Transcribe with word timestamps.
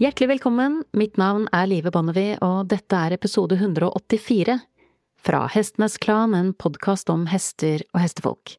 Hjertelig 0.00 0.28
velkommen, 0.28 0.78
mitt 0.96 1.18
navn 1.20 1.42
er 1.52 1.66
Live 1.68 1.90
Bonnevie, 1.92 2.38
og 2.40 2.70
dette 2.72 2.96
er 2.96 3.12
episode 3.12 3.58
184 3.58 4.54
fra 5.20 5.40
Hestenes 5.52 5.98
Klan, 6.00 6.32
en 6.32 6.54
podkast 6.56 7.10
om 7.12 7.26
hester 7.28 7.82
og 7.92 7.98
hestefolk. 8.00 8.54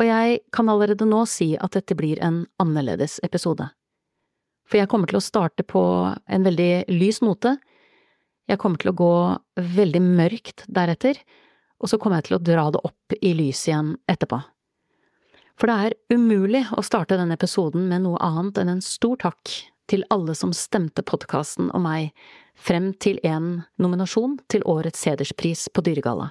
Og 0.00 0.06
jeg 0.08 0.38
kan 0.56 0.70
allerede 0.72 1.04
nå 1.04 1.26
si 1.28 1.50
at 1.60 1.76
dette 1.76 1.92
blir 1.92 2.22
en 2.24 2.46
annerledes 2.56 3.18
episode. 3.26 3.66
For 4.64 4.80
jeg 4.80 4.88
kommer 4.88 5.10
til 5.10 5.18
å 5.18 5.26
starte 5.26 5.60
på 5.60 5.82
en 6.08 6.46
veldig 6.48 6.88
lys 6.88 7.20
note, 7.20 7.58
jeg 8.48 8.60
kommer 8.62 8.80
til 8.80 8.94
å 8.94 8.96
gå 8.96 9.14
veldig 9.76 10.02
mørkt 10.06 10.64
deretter, 10.72 11.20
og 11.84 11.92
så 11.92 11.98
kommer 12.00 12.22
jeg 12.22 12.30
til 12.30 12.38
å 12.38 12.46
dra 12.48 12.64
det 12.72 12.80
opp 12.88 13.18
i 13.20 13.34
lyset 13.36 13.74
igjen 13.74 13.92
etterpå. 14.08 14.40
For 15.60 15.68
det 15.68 15.76
er 15.84 16.16
umulig 16.16 16.64
å 16.72 16.86
starte 16.88 17.20
denne 17.20 17.36
episoden 17.36 17.92
med 17.92 18.06
noe 18.06 18.16
annet 18.24 18.62
enn 18.64 18.72
en 18.78 18.82
stor 18.88 19.20
takk 19.20 19.52
til 19.90 20.04
alle 20.14 20.36
som 20.38 20.52
stemte 20.54 21.02
podkasten 21.02 21.70
og 21.74 21.82
meg 21.82 22.12
frem 22.54 22.92
til 23.02 23.18
en 23.26 23.62
nominasjon 23.80 24.38
til 24.52 24.62
årets 24.68 25.02
sederspris 25.02 25.66
på 25.74 25.84
Dyregalla. 25.86 26.30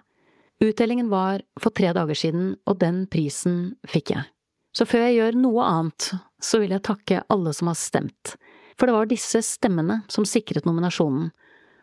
Utdelingen 0.63 1.09
var 1.11 1.43
for 1.59 1.75
tre 1.75 1.91
dager 1.95 2.17
siden, 2.17 2.53
og 2.67 2.79
den 2.81 3.05
prisen 3.11 3.75
fikk 3.87 4.13
jeg. 4.15 4.27
Så 4.75 4.85
før 4.85 5.07
jeg 5.07 5.17
gjør 5.17 5.37
noe 5.39 5.65
annet, 5.65 6.09
så 6.43 6.59
vil 6.61 6.75
jeg 6.75 6.85
takke 6.85 7.23
alle 7.31 7.53
som 7.55 7.71
har 7.71 7.79
stemt, 7.79 8.35
for 8.77 8.87
det 8.87 8.95
var 8.95 9.09
disse 9.09 9.41
stemmene 9.43 10.01
som 10.11 10.27
sikret 10.27 10.67
nominasjonen, 10.67 11.31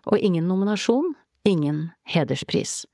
og 0.07 0.23
ingen 0.23 0.47
nominasjon, 0.47 1.15
ingen 1.49 1.89
hederspris. 2.07 2.85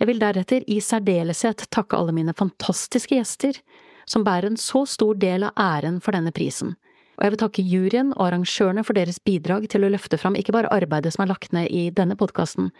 Jeg 0.00 0.08
vil 0.08 0.20
deretter 0.20 0.64
i 0.72 0.80
særdeleshet 0.82 1.68
takke 1.70 1.98
alle 1.98 2.14
mine 2.16 2.34
fantastiske 2.36 3.14
gjester, 3.14 3.60
som 4.08 4.24
bærer 4.26 4.48
en 4.48 4.58
så 4.58 4.82
stor 4.88 5.20
del 5.20 5.44
av 5.46 5.60
æren 5.60 6.00
for 6.02 6.16
denne 6.16 6.32
prisen 6.34 6.74
og 7.20 7.26
jeg 7.26 7.34
vil 7.34 7.40
takke 7.42 7.62
juryen 7.68 8.14
og 8.14 8.30
arrangørene 8.30 8.82
for 8.86 8.96
deres 8.96 9.18
bidrag 9.20 9.66
til 9.68 9.84
å 9.84 9.90
løfte 9.92 10.16
fram 10.16 10.38
ikke 10.40 10.54
bare 10.56 10.70
arbeidet 10.72 11.12
som 11.12 11.26
er 11.26 11.28
lagt 11.34 11.52
ned 11.52 11.68
i 11.68 11.90
denne 11.92 12.16
podkasten 12.16 12.70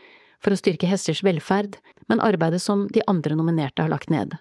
for 0.40 0.54
å 0.54 0.56
styrke 0.56 0.88
hesters 0.88 1.20
velferd, 1.20 1.76
men 2.08 2.24
arbeidet 2.24 2.62
som 2.64 2.86
de 2.88 3.04
andre 3.04 3.36
nominerte 3.36 3.84
har 3.84 3.92
lagt 3.92 4.08
ned. 4.08 4.38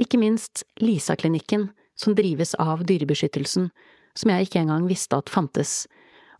Ikke 0.00 0.16
minst 0.16 0.64
Lisa-klinikken, 0.80 1.68
som 1.92 2.16
drives 2.16 2.54
av 2.56 2.86
Dyrebeskyttelsen, 2.88 3.68
som 4.16 4.32
jeg 4.32 4.48
ikke 4.48 4.62
engang 4.62 4.88
visste 4.88 5.20
at 5.20 5.28
fantes, 5.28 5.84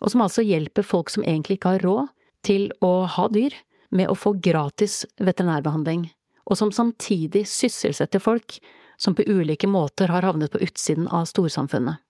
og 0.01 0.15
som 0.15 0.25
altså 0.25 0.47
hjelper 0.47 0.87
folk 0.87 1.13
som 1.13 1.27
egentlig 1.27 1.59
ikke 1.59 1.77
har 1.77 1.85
råd 1.85 2.09
til 2.47 2.71
å 2.81 3.05
ha 3.05 3.29
dyr, 3.29 3.53
med 3.93 4.09
å 4.09 4.17
få 4.17 4.35
gratis 4.41 5.03
veterinærbehandling, 5.21 6.09
og 6.49 6.57
som 6.57 6.73
samtidig 6.73 7.45
sysselsetter 7.49 8.21
folk 8.21 8.57
som 9.01 9.13
på 9.17 9.29
ulike 9.29 9.69
måter 9.69 10.09
har 10.13 10.25
havnet 10.25 10.53
på 10.53 10.61
utsiden 10.65 11.09
av 11.13 11.29
storsamfunnet. 11.29 12.01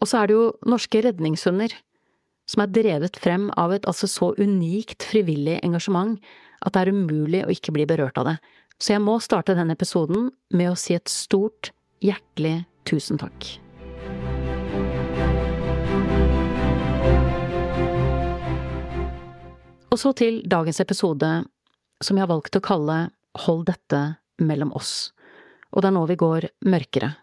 Og 0.00 0.08
så 0.08 0.22
er 0.22 0.30
det 0.30 0.36
jo 0.36 0.46
norske 0.68 1.02
redningshunder, 1.04 1.74
som 2.48 2.64
er 2.64 2.72
drevet 2.74 3.18
frem 3.22 3.50
av 3.60 3.74
et 3.74 3.86
altså 3.88 4.08
så 4.10 4.32
unikt 4.40 5.04
frivillig 5.06 5.60
engasjement 5.62 6.18
at 6.62 6.74
det 6.74 6.82
er 6.82 6.94
umulig 6.94 7.42
å 7.44 7.52
ikke 7.52 7.74
bli 7.74 7.86
berørt 7.88 8.18
av 8.20 8.30
det. 8.30 8.36
Så 8.82 8.96
jeg 8.96 9.04
må 9.04 9.18
starte 9.22 9.54
denne 9.54 9.76
episoden 9.76 10.30
med 10.54 10.72
å 10.72 10.78
si 10.78 10.96
et 10.96 11.10
stort, 11.10 11.70
hjertelig 12.02 12.64
tusen 12.88 13.20
takk. 13.20 13.46
Og 19.92 20.00
så 20.00 20.14
til 20.16 20.40
dagens 20.48 20.80
episode, 20.80 21.28
som 22.02 22.16
jeg 22.16 22.24
har 22.24 22.32
valgt 22.32 22.56
å 22.56 22.64
kalle 22.64 23.02
Hold 23.46 23.66
dette 23.70 23.98
mellom 24.44 24.74
oss, 24.76 25.12
og 25.72 25.80
det 25.80 25.88
er 25.88 25.94
nå 25.96 26.02
vi 26.10 26.18
går 26.20 26.46
mørkere. 26.68 27.14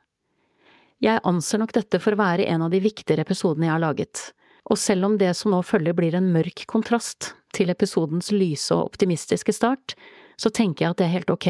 Jeg 1.00 1.22
anser 1.24 1.62
nok 1.62 1.72
dette 1.76 2.00
for 2.04 2.16
å 2.16 2.20
være 2.20 2.48
en 2.52 2.66
av 2.66 2.74
de 2.74 2.82
viktigere 2.84 3.24
episodene 3.24 3.70
jeg 3.70 3.76
har 3.76 3.84
laget, 3.84 4.24
og 4.70 4.78
selv 4.78 5.08
om 5.08 5.18
det 5.20 5.32
som 5.38 5.54
nå 5.54 5.62
følger 5.64 5.96
blir 5.96 6.18
en 6.18 6.32
mørk 6.34 6.66
kontrast 6.68 7.34
til 7.56 7.72
episodens 7.72 8.34
lyse 8.36 8.76
og 8.76 8.92
optimistiske 8.92 9.56
start, 9.56 9.96
så 10.40 10.52
tenker 10.52 10.86
jeg 10.86 10.92
at 10.92 11.00
det 11.00 11.08
er 11.08 11.16
helt 11.16 11.32
ok, 11.34 11.50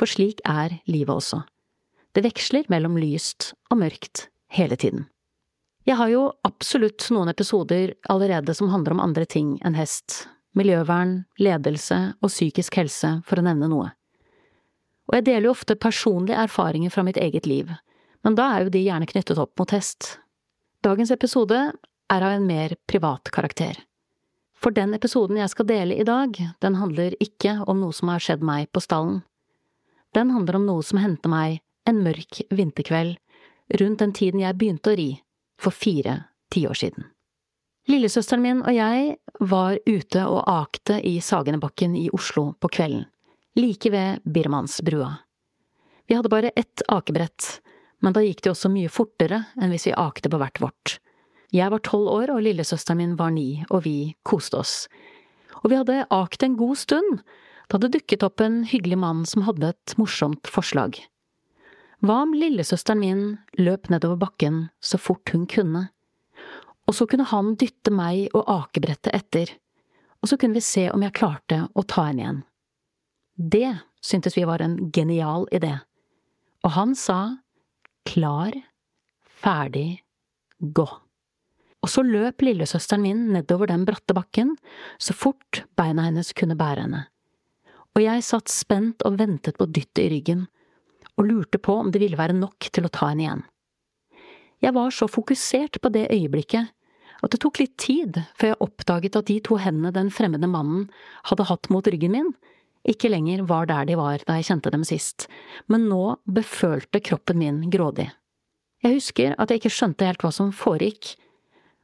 for 0.00 0.10
slik 0.10 0.40
er 0.48 0.78
livet 0.88 1.12
også. 1.12 1.42
Det 2.14 2.24
veksler 2.24 2.70
mellom 2.72 2.96
lyst 3.00 3.52
og 3.70 3.82
mørkt 3.82 4.28
hele 4.54 4.78
tiden. 4.80 5.08
Jeg 5.84 5.98
har 6.00 6.08
jo 6.08 6.28
absolutt 6.48 7.10
noen 7.12 7.28
episoder 7.28 7.92
allerede 8.08 8.54
som 8.56 8.70
handler 8.72 8.96
om 8.96 9.02
andre 9.04 9.26
ting 9.28 9.58
enn 9.66 9.76
hest, 9.76 10.24
miljøvern, 10.56 11.24
ledelse 11.36 11.98
og 12.22 12.30
psykisk 12.30 12.78
helse, 12.80 13.18
for 13.26 13.36
å 13.36 13.44
nevne 13.44 13.68
noe. 13.68 13.90
Og 15.10 15.18
jeg 15.18 15.26
deler 15.26 15.50
jo 15.50 15.56
ofte 15.58 15.76
personlige 15.76 16.38
erfaringer 16.46 16.94
fra 16.94 17.04
mitt 17.04 17.20
eget 17.20 17.44
liv, 17.50 17.74
men 18.24 18.36
da 18.38 18.50
er 18.54 18.64
jo 18.64 18.72
de 18.74 18.84
gjerne 18.84 19.08
knyttet 19.08 19.40
opp 19.40 19.58
mot 19.60 19.74
hest. 19.74 20.18
Dagens 20.84 21.12
episode 21.14 21.58
er 22.12 22.24
av 22.24 22.32
en 22.32 22.46
mer 22.48 22.76
privat 22.88 23.30
karakter. 23.32 23.78
For 24.56 24.72
den 24.72 24.94
episoden 24.96 25.36
jeg 25.36 25.52
skal 25.52 25.68
dele 25.68 25.96
i 26.00 26.06
dag, 26.08 26.36
den 26.64 26.78
handler 26.80 27.16
ikke 27.20 27.58
om 27.68 27.82
noe 27.82 27.92
som 27.92 28.08
har 28.12 28.22
skjedd 28.24 28.44
meg 28.44 28.70
på 28.72 28.80
stallen. 28.80 29.20
Den 30.16 30.30
handler 30.32 30.56
om 30.56 30.68
noe 30.68 30.84
som 30.86 31.00
hendte 31.02 31.28
meg 31.28 31.60
en 31.88 32.00
mørk 32.04 32.40
vinterkveld 32.54 33.18
rundt 33.80 34.00
den 34.00 34.12
tiden 34.16 34.40
jeg 34.40 34.56
begynte 34.60 34.92
å 34.92 34.96
ri, 34.98 35.10
for 35.60 35.74
fire 35.74 36.22
tiår 36.52 36.80
siden. 36.80 37.10
Lillesøsteren 37.88 38.40
min 38.44 38.62
og 38.64 38.72
jeg 38.72 39.16
var 39.44 39.76
ute 39.84 40.24
og 40.24 40.46
akte 40.48 40.96
i 41.04 41.18
Sagenebakken 41.20 41.96
i 42.00 42.06
Oslo 42.16 42.54
på 42.60 42.70
kvelden, 42.78 43.04
like 43.60 43.92
ved 43.92 44.24
Birmansbrua. 44.24 45.10
Vi 46.08 46.16
hadde 46.16 46.32
bare 46.32 46.52
ett 46.56 46.82
akebrett, 46.88 47.60
men 48.04 48.12
da 48.12 48.20
gikk 48.20 48.42
det 48.44 48.52
også 48.52 48.68
mye 48.72 48.92
fortere 48.92 49.46
enn 49.56 49.72
hvis 49.72 49.88
vi 49.88 49.96
akte 49.96 50.28
på 50.28 50.40
hvert 50.40 50.60
vårt. 50.60 50.98
Jeg 51.54 51.70
var 51.72 51.80
tolv 51.86 52.10
år 52.10 52.34
og 52.34 52.42
lillesøsteren 52.44 53.00
min 53.00 53.16
var 53.16 53.32
ni, 53.32 53.64
og 53.70 53.84
vi 53.86 54.14
koste 54.26 54.58
oss. 54.58 54.74
Og 55.62 55.70
vi 55.72 55.78
hadde 55.78 56.04
akt 56.12 56.44
en 56.44 56.58
god 56.60 56.76
stund 56.80 57.22
da 57.72 57.80
det 57.80 57.94
dukket 57.94 58.24
opp 58.26 58.42
en 58.44 58.62
hyggelig 58.68 58.98
mann 59.00 59.22
som 59.28 59.46
hadde 59.46 59.72
et 59.72 59.94
morsomt 59.96 60.50
forslag. 60.50 60.98
Hva 62.04 62.20
om 62.26 62.34
lillesøsteren 62.36 63.00
min 63.00 63.22
løp 63.56 63.88
nedover 63.88 64.18
bakken 64.20 64.66
så 64.84 65.00
fort 65.00 65.32
hun 65.32 65.46
kunne? 65.48 65.86
Og 66.84 66.98
så 66.98 67.06
kunne 67.08 67.24
han 67.30 67.54
dytte 67.56 67.94
meg 67.94 68.34
og 68.36 68.44
akebrettet 68.50 69.14
etter, 69.16 69.54
og 70.20 70.28
så 70.28 70.36
kunne 70.40 70.58
vi 70.58 70.64
se 70.64 70.90
om 70.92 71.04
jeg 71.06 71.16
klarte 71.16 71.62
å 71.72 71.86
ta 71.88 72.10
henne 72.10 72.20
igjen. 72.20 72.42
Det 73.34 73.70
syntes 74.04 74.36
vi 74.36 74.44
var 74.44 74.60
en 74.60 74.76
genial 74.92 75.48
idé, 75.54 75.78
og 76.64 76.76
han 76.76 76.92
sa 76.98 77.38
klar, 78.08 78.56
ferdig, 79.42 80.02
gå. 80.60 80.86
Og 81.84 81.90
så 81.92 82.04
løp 82.06 82.40
lillesøsteren 82.44 83.02
min 83.04 83.24
nedover 83.34 83.68
den 83.68 83.84
bratte 83.84 84.16
bakken 84.16 84.54
så 84.96 85.12
fort 85.16 85.64
beina 85.76 86.06
hennes 86.06 86.32
kunne 86.36 86.56
bære 86.56 86.86
henne. 86.86 87.02
Og 87.94 88.02
jeg 88.02 88.24
satt 88.26 88.50
spent 88.50 89.04
og 89.06 89.18
ventet 89.20 89.58
på 89.60 89.68
dyttet 89.68 90.06
i 90.06 90.12
ryggen, 90.16 90.46
og 91.14 91.28
lurte 91.28 91.60
på 91.62 91.76
om 91.82 91.92
det 91.94 92.00
ville 92.02 92.18
være 92.18 92.34
nok 92.34 92.70
til 92.74 92.88
å 92.88 92.92
ta 92.92 93.10
henne 93.12 93.26
igjen. 93.26 93.44
Jeg 94.64 94.74
var 94.74 94.94
så 94.96 95.06
fokusert 95.10 95.78
på 95.82 95.92
det 95.92 96.08
øyeblikket 96.08 96.72
at 97.24 97.32
det 97.32 97.40
tok 97.44 97.60
litt 97.60 97.76
tid 97.80 98.18
før 98.38 98.52
jeg 98.52 98.62
oppdaget 98.64 99.18
at 99.20 99.28
de 99.28 99.36
to 99.44 99.58
hendene 99.60 99.92
den 99.94 100.10
fremmede 100.12 100.48
mannen 100.50 100.88
hadde 101.28 101.46
hatt 101.48 101.70
mot 101.72 101.86
ryggen 101.86 102.16
min, 102.16 102.32
ikke 102.84 103.08
lenger 103.08 103.44
var 103.48 103.68
der 103.68 103.86
de 103.88 103.96
var 103.96 104.22
da 104.28 104.36
jeg 104.38 104.48
kjente 104.50 104.72
dem 104.72 104.84
sist, 104.86 105.26
men 105.72 105.86
nå 105.88 106.16
befølte 106.28 107.00
kroppen 107.04 107.40
min 107.40 107.62
grådig. 107.72 108.10
Jeg 108.84 108.98
husker 108.98 109.36
at 109.40 109.50
jeg 109.50 109.62
ikke 109.62 109.72
skjønte 109.72 110.04
helt 110.04 110.24
hva 110.24 110.30
som 110.34 110.52
foregikk, 110.52 111.14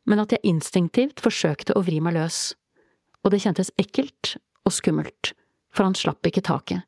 men 0.04 0.20
at 0.20 0.34
jeg 0.34 0.44
instinktivt 0.48 1.22
forsøkte 1.24 1.76
å 1.76 1.84
vri 1.86 2.00
meg 2.04 2.18
løs, 2.18 2.52
og 3.24 3.32
det 3.32 3.40
kjentes 3.44 3.72
ekkelt 3.80 4.34
og 4.68 4.74
skummelt, 4.76 5.32
for 5.72 5.88
han 5.88 5.96
slapp 5.96 6.26
ikke 6.28 6.44
taket, 6.44 6.84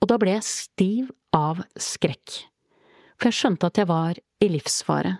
og 0.00 0.10
da 0.12 0.18
ble 0.20 0.36
jeg 0.36 0.48
stiv 0.48 1.10
av 1.36 1.62
skrekk, 1.80 2.42
for 3.16 3.30
jeg 3.30 3.40
skjønte 3.40 3.70
at 3.70 3.80
jeg 3.80 3.88
var 3.88 4.20
i 4.40 4.48
livsfare. 4.52 5.16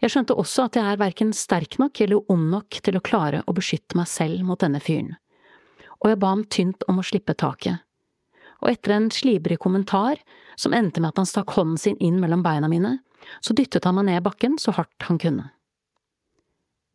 Jeg 0.00 0.14
skjønte 0.14 0.36
også 0.38 0.68
at 0.68 0.78
jeg 0.78 0.86
er 0.86 1.00
verken 1.00 1.34
sterk 1.36 1.76
nok 1.82 1.98
eller 2.00 2.30
ond 2.32 2.46
nok 2.54 2.78
til 2.84 2.96
å 2.96 3.04
klare 3.04 3.42
å 3.46 3.54
beskytte 3.56 3.98
meg 3.98 4.08
selv 4.08 4.46
mot 4.46 4.60
denne 4.62 4.80
fyren 4.82 5.18
og 6.00 6.10
jeg 6.10 6.20
ba 6.20 6.32
ham 6.32 6.44
tynt 6.48 6.84
om 6.88 7.00
å 7.00 7.06
slippe 7.06 7.36
taket. 7.36 7.80
Og 8.60 8.72
etter 8.72 8.94
en 8.96 9.08
slibrig 9.12 9.58
kommentar, 9.60 10.20
som 10.56 10.74
endte 10.76 11.00
med 11.00 11.12
at 11.12 11.20
han 11.20 11.28
stakk 11.28 11.54
hånden 11.56 11.80
sin 11.80 11.96
inn 12.00 12.18
mellom 12.20 12.44
beina 12.44 12.68
mine, 12.68 12.98
så 13.44 13.56
dyttet 13.56 13.86
han 13.88 13.96
meg 13.96 14.08
ned 14.08 14.24
bakken 14.24 14.56
så 14.60 14.74
hardt 14.76 15.08
han 15.08 15.20
kunne. 15.20 15.50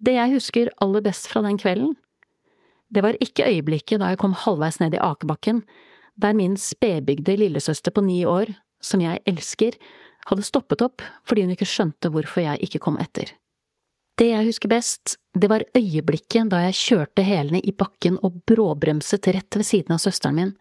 Det 0.01 0.17
jeg 0.17 0.33
husker 0.35 0.73
aller 0.83 1.05
best 1.05 1.29
fra 1.31 1.41
den 1.45 1.57
kvelden, 1.61 1.95
det 2.93 3.01
var 3.01 3.17
ikke 3.23 3.47
øyeblikket 3.49 3.99
da 4.01 4.11
jeg 4.11 4.21
kom 4.21 4.35
halvveis 4.37 4.77
ned 4.79 4.93
i 4.93 5.01
akebakken, 5.01 5.63
der 6.21 6.37
min 6.37 6.55
spedbygde 6.57 7.35
lillesøster 7.39 7.91
på 7.91 8.03
ni 8.05 8.21
år, 8.29 8.53
som 8.79 9.01
jeg 9.01 9.23
elsker, 9.27 9.75
hadde 10.29 10.45
stoppet 10.45 10.83
opp 10.85 11.03
fordi 11.27 11.45
hun 11.45 11.55
ikke 11.55 11.67
skjønte 11.69 12.11
hvorfor 12.13 12.45
jeg 12.45 12.61
ikke 12.65 12.81
kom 12.85 12.99
etter. 13.01 13.33
Det 14.15 14.29
jeg 14.29 14.47
husker 14.47 14.71
best, 14.71 15.17
det 15.35 15.49
var 15.51 15.65
øyeblikket 15.75 16.47
da 16.51 16.61
jeg 16.63 16.77
kjørte 16.79 17.23
hælene 17.27 17.59
i 17.59 17.73
bakken 17.75 18.15
og 18.23 18.37
bråbremset 18.47 19.27
rett 19.35 19.57
ved 19.59 19.67
siden 19.67 19.97
av 19.97 19.99
søsteren 20.03 20.39
min, 20.39 20.53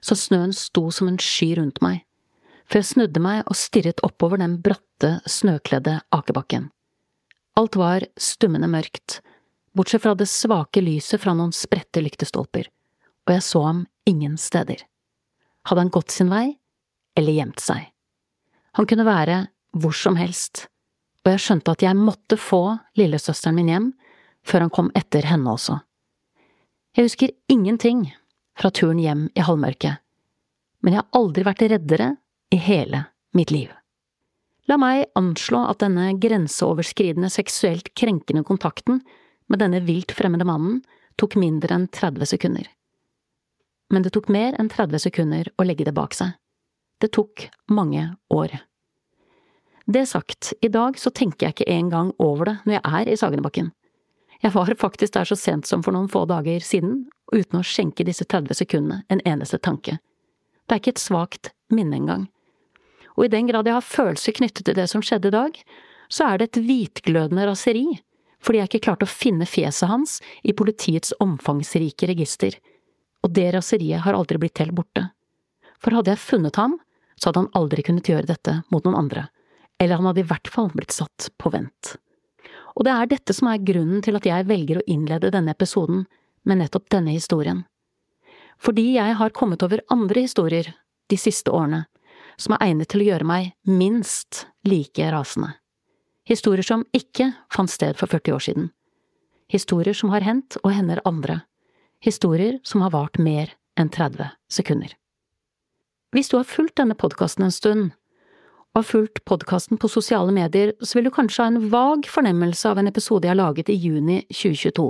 så 0.00 0.16
snøen 0.16 0.54
sto 0.56 0.88
som 0.90 1.10
en 1.10 1.20
sky 1.20 1.52
rundt 1.58 1.82
meg, 1.84 2.00
før 2.64 2.80
jeg 2.80 2.88
snudde 2.88 3.22
meg 3.22 3.42
og 3.44 3.58
stirret 3.58 4.00
oppover 4.06 4.40
den 4.40 4.56
bratte, 4.64 5.18
snøkledde 5.28 5.98
akebakken. 6.14 6.70
Alt 7.60 7.76
var 7.76 8.08
stummende 8.16 8.70
mørkt, 8.72 9.20
bortsett 9.76 10.06
fra 10.06 10.16
det 10.16 10.30
svake 10.32 10.80
lyset 10.80 11.20
fra 11.20 11.36
noen 11.36 11.52
spredte 11.52 12.00
lyktestolper, 12.00 12.72
og 13.28 13.36
jeg 13.36 13.44
så 13.44 13.64
ham 13.68 13.86
ingen 14.08 14.40
steder. 14.40 14.80
Hadde 15.68 15.84
han 15.84 15.92
gått 15.92 16.16
sin 16.16 16.32
vei, 16.32 16.56
eller 17.12 17.36
gjemt 17.36 17.60
seg? 17.60 17.90
Han 18.80 18.88
kunne 18.88 19.04
være 19.04 19.42
hvor 19.76 19.92
som 19.96 20.16
helst, 20.16 20.66
og 21.22 21.30
jeg 21.30 21.42
skjønte 21.44 21.74
at 21.74 21.84
jeg 21.84 21.98
måtte 21.98 22.38
få 22.40 22.62
lillesøsteren 22.98 23.56
min 23.58 23.70
hjem 23.70 23.90
før 24.46 24.66
han 24.66 24.74
kom 24.74 24.90
etter 24.98 25.26
henne 25.28 25.52
også. 25.52 25.78
Jeg 26.96 27.06
husker 27.06 27.34
ingenting 27.52 28.08
fra 28.58 28.72
turen 28.74 29.00
hjem 29.00 29.28
i 29.38 29.44
halvmørket, 29.44 30.02
men 30.82 30.94
jeg 30.94 31.04
har 31.04 31.20
aldri 31.20 31.46
vært 31.46 31.62
reddere 31.70 32.08
i 32.52 32.58
hele 32.60 33.06
mitt 33.38 33.54
liv. 33.54 33.70
La 34.70 34.76
meg 34.78 35.06
anslå 35.18 35.62
at 35.70 35.80
denne 35.82 36.12
grenseoverskridende 36.22 37.30
seksuelt 37.32 37.90
krenkende 37.98 38.44
kontakten 38.46 39.00
med 39.50 39.62
denne 39.62 39.82
vilt 39.86 40.14
fremmede 40.14 40.46
mannen 40.46 40.82
tok 41.20 41.36
mindre 41.40 41.76
enn 41.76 41.88
30 41.92 42.28
sekunder. 42.34 42.66
Men 43.92 44.04
det 44.04 44.14
tok 44.14 44.30
mer 44.32 44.56
enn 44.60 44.70
30 44.72 45.02
sekunder 45.02 45.50
å 45.58 45.66
legge 45.66 45.86
det 45.88 45.94
bak 45.96 46.14
seg. 46.16 46.34
Det 47.02 47.10
tok 47.12 47.48
mange 47.72 48.06
år. 48.32 48.54
Det 49.86 50.04
sagt, 50.06 50.52
i 50.62 50.68
dag 50.68 50.98
så 50.98 51.10
tenker 51.10 51.46
jeg 51.46 51.56
ikke 51.56 51.72
engang 51.72 52.12
over 52.22 52.50
det 52.50 52.56
når 52.64 52.78
jeg 52.78 52.82
er 53.00 53.08
i 53.08 53.16
Sagenebakken. 53.18 53.72
Jeg 54.42 54.54
var 54.54 54.74
faktisk 54.78 55.14
der 55.14 55.26
så 55.28 55.38
sent 55.38 55.66
som 55.66 55.82
for 55.82 55.94
noen 55.94 56.10
få 56.10 56.24
dager 56.26 56.62
siden, 56.62 57.04
uten 57.32 57.60
å 57.60 57.66
skjenke 57.66 58.06
disse 58.06 58.26
30 58.26 58.58
sekundene 58.58 59.02
en 59.08 59.22
eneste 59.26 59.58
tanke. 59.58 59.98
Det 60.66 60.76
er 60.76 60.82
ikke 60.82 60.96
et 60.96 61.02
svakt 61.02 61.52
minne 61.70 61.98
engang 61.98 62.28
og 63.16 63.26
i 63.26 63.32
den 63.32 63.48
grad 63.48 63.68
jeg 63.68 63.76
har 63.76 63.86
følelser 63.86 64.36
knyttet 64.36 64.66
til 64.66 64.76
det 64.76 64.88
som 64.90 65.04
skjedde 65.04 65.30
i 65.30 65.36
dag, 65.36 65.58
så 66.12 66.28
er 66.28 66.40
det 66.40 66.50
et 66.50 66.62
hvitglødende 66.66 67.46
raseri, 67.48 67.86
fordi 68.42 68.60
jeg 68.60 68.70
ikke 68.70 68.84
klarte 68.88 69.06
å 69.06 69.12
finne 69.12 69.48
fjeset 69.48 69.90
hans 69.90 70.18
i 70.42 70.54
politiets 70.56 71.14
omfangsrike 71.22 72.08
register, 72.10 72.56
og 73.22 73.34
det 73.36 73.50
raseriet 73.54 74.04
har 74.06 74.18
aldri 74.18 74.40
blitt 74.42 74.60
helt 74.62 74.74
borte. 74.76 75.06
For 75.82 75.94
hadde 75.94 76.14
jeg 76.14 76.24
funnet 76.24 76.58
ham, 76.58 76.78
så 77.16 77.30
hadde 77.30 77.44
han 77.44 77.54
aldri 77.58 77.84
kunnet 77.86 78.08
gjøre 78.08 78.28
dette 78.28 78.60
mot 78.72 78.84
noen 78.84 78.98
andre, 78.98 79.28
eller 79.82 79.98
han 79.98 80.06
hadde 80.06 80.22
i 80.22 80.28
hvert 80.30 80.48
fall 80.48 80.70
blitt 80.70 80.94
satt 80.94 81.28
på 81.42 81.50
vent. 81.50 81.96
Og 82.78 82.86
det 82.86 82.92
er 82.94 83.08
dette 83.10 83.34
som 83.34 83.50
er 83.50 83.64
grunnen 83.66 84.02
til 84.04 84.16
at 84.16 84.26
jeg 84.28 84.46
velger 84.48 84.78
å 84.78 84.86
innlede 84.90 85.32
denne 85.34 85.52
episoden 85.56 86.04
med 86.46 86.62
nettopp 86.62 86.86
denne 86.94 87.14
historien. 87.14 87.64
Fordi 88.62 88.92
jeg 88.94 89.16
har 89.18 89.34
kommet 89.34 89.62
over 89.66 89.82
andre 89.90 90.22
historier 90.22 90.70
de 91.10 91.18
siste 91.18 91.50
årene 91.50 91.84
som 92.40 92.54
er 92.54 92.68
egnet 92.68 92.92
til 92.92 93.02
å 93.02 93.08
gjøre 93.10 93.28
meg 93.28 93.50
minst 93.68 94.46
like 94.66 95.10
rasende. 95.12 95.56
Historier 96.28 96.64
som 96.64 96.84
ikke 96.94 97.32
fant 97.52 97.70
sted 97.70 97.98
for 97.98 98.06
40 98.06 98.36
år 98.36 98.44
siden. 98.46 98.70
Historier 99.50 99.96
som 99.98 100.12
har 100.14 100.22
hendt 100.24 100.56
og 100.62 100.70
hender 100.72 101.02
andre. 101.04 101.42
Historier 102.02 102.60
som 102.64 102.84
har 102.86 102.94
vart 102.94 103.18
mer 103.18 103.50
enn 103.78 103.90
30 103.90 104.30
sekunder. 104.50 104.94
Hvis 106.14 106.30
du 106.30 106.38
har 106.38 106.46
fulgt 106.48 106.78
denne 106.78 106.94
podkasten 106.94 107.46
en 107.46 107.54
stund, 107.54 107.90
har 108.74 108.86
fulgt 108.88 109.24
podkasten 109.28 109.78
på 109.78 109.90
sosiale 109.90 110.32
medier, 110.32 110.72
så 110.80 110.98
vil 110.98 111.08
du 111.08 111.14
kanskje 111.14 111.44
ha 111.44 111.50
en 111.52 111.68
vag 111.72 112.08
fornemmelse 112.08 112.70
av 112.70 112.80
en 112.80 112.88
episode 112.88 113.28
jeg 113.28 113.34
har 113.34 113.42
laget 113.42 113.68
i 113.72 113.76
juni 113.76 114.22
2022. 114.30 114.88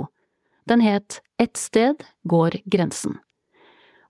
Den 0.71 0.85
het 0.85 1.21
Ett 1.41 1.57
sted 1.57 2.05
går 2.29 2.61
grensen 2.71 3.17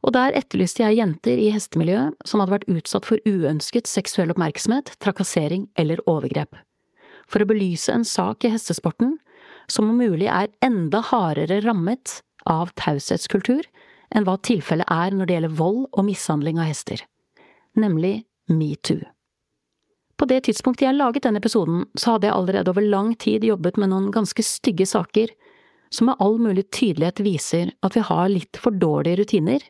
og 0.03 0.11
der 0.17 0.35
etterlyste 0.35 0.83
jeg 0.83 0.99
jenter 0.99 1.39
i 1.39 1.49
hestemiljøet 1.53 2.27
som 2.27 2.41
hadde 2.41 2.57
vært 2.57 2.71
utsatt 2.71 3.07
for 3.07 3.23
uønsket 3.23 3.87
seksuell 3.87 4.33
oppmerksomhet, 4.33 4.91
trakassering 5.03 5.69
eller 5.79 6.03
overgrep. 6.11 6.57
For 7.31 7.43
å 7.43 7.47
belyse 7.47 7.93
en 7.95 8.03
sak 8.07 8.43
i 8.43 8.51
hestesporten 8.51 9.15
som 9.71 9.87
om 9.87 10.01
mulig 10.01 10.27
er 10.27 10.51
enda 10.65 10.99
hardere 11.07 11.61
rammet 11.63 12.19
av 12.49 12.73
taushetskultur 12.79 13.63
enn 14.13 14.27
hva 14.27 14.35
tilfellet 14.43 14.91
er 14.91 15.15
når 15.15 15.29
det 15.29 15.37
gjelder 15.37 15.57
vold 15.63 15.85
og 15.87 16.07
mishandling 16.09 16.59
av 16.59 16.67
hester, 16.67 16.99
nemlig 17.79 18.25
metoo. 18.51 18.99
På 20.23 20.27
det 20.31 20.45
tidspunktet 20.47 20.85
jeg 20.85 20.95
laget 20.95 21.25
denne 21.25 21.41
episoden, 21.41 21.81
så 21.99 22.13
hadde 22.13 22.29
jeg 22.29 22.33
allerede 22.37 22.71
over 22.71 22.85
lang 22.87 23.09
tid 23.19 23.43
jobbet 23.43 23.75
med 23.75 23.89
noen 23.91 24.05
ganske 24.15 24.39
stygge 24.47 24.85
saker 24.87 25.33
som 25.91 26.07
med 26.07 26.21
all 26.23 26.37
mulig 26.39 26.63
tydelighet 26.71 27.19
viser 27.25 27.73
at 27.83 27.97
vi 27.97 28.05
har 28.07 28.31
litt 28.31 28.55
for 28.55 28.71
dårlige 28.71 29.19
rutiner 29.19 29.65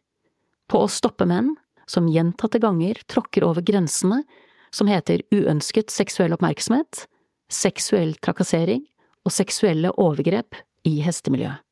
på 0.70 0.84
å 0.84 0.92
stoppe 0.94 1.26
menn 1.26 1.56
som 1.90 2.06
gjentatte 2.06 2.62
ganger 2.62 3.02
tråkker 3.10 3.48
over 3.48 3.66
grensene 3.66 4.22
som 4.70 4.94
heter 4.94 5.26
uønsket 5.34 5.90
seksuell 5.90 6.38
oppmerksomhet, 6.38 7.08
seksuell 7.50 8.14
trakassering 8.22 8.86
og 9.26 9.34
seksuelle 9.34 9.90
overgrep 9.98 10.62
i 10.86 11.00
hestemiljøet. 11.02 11.66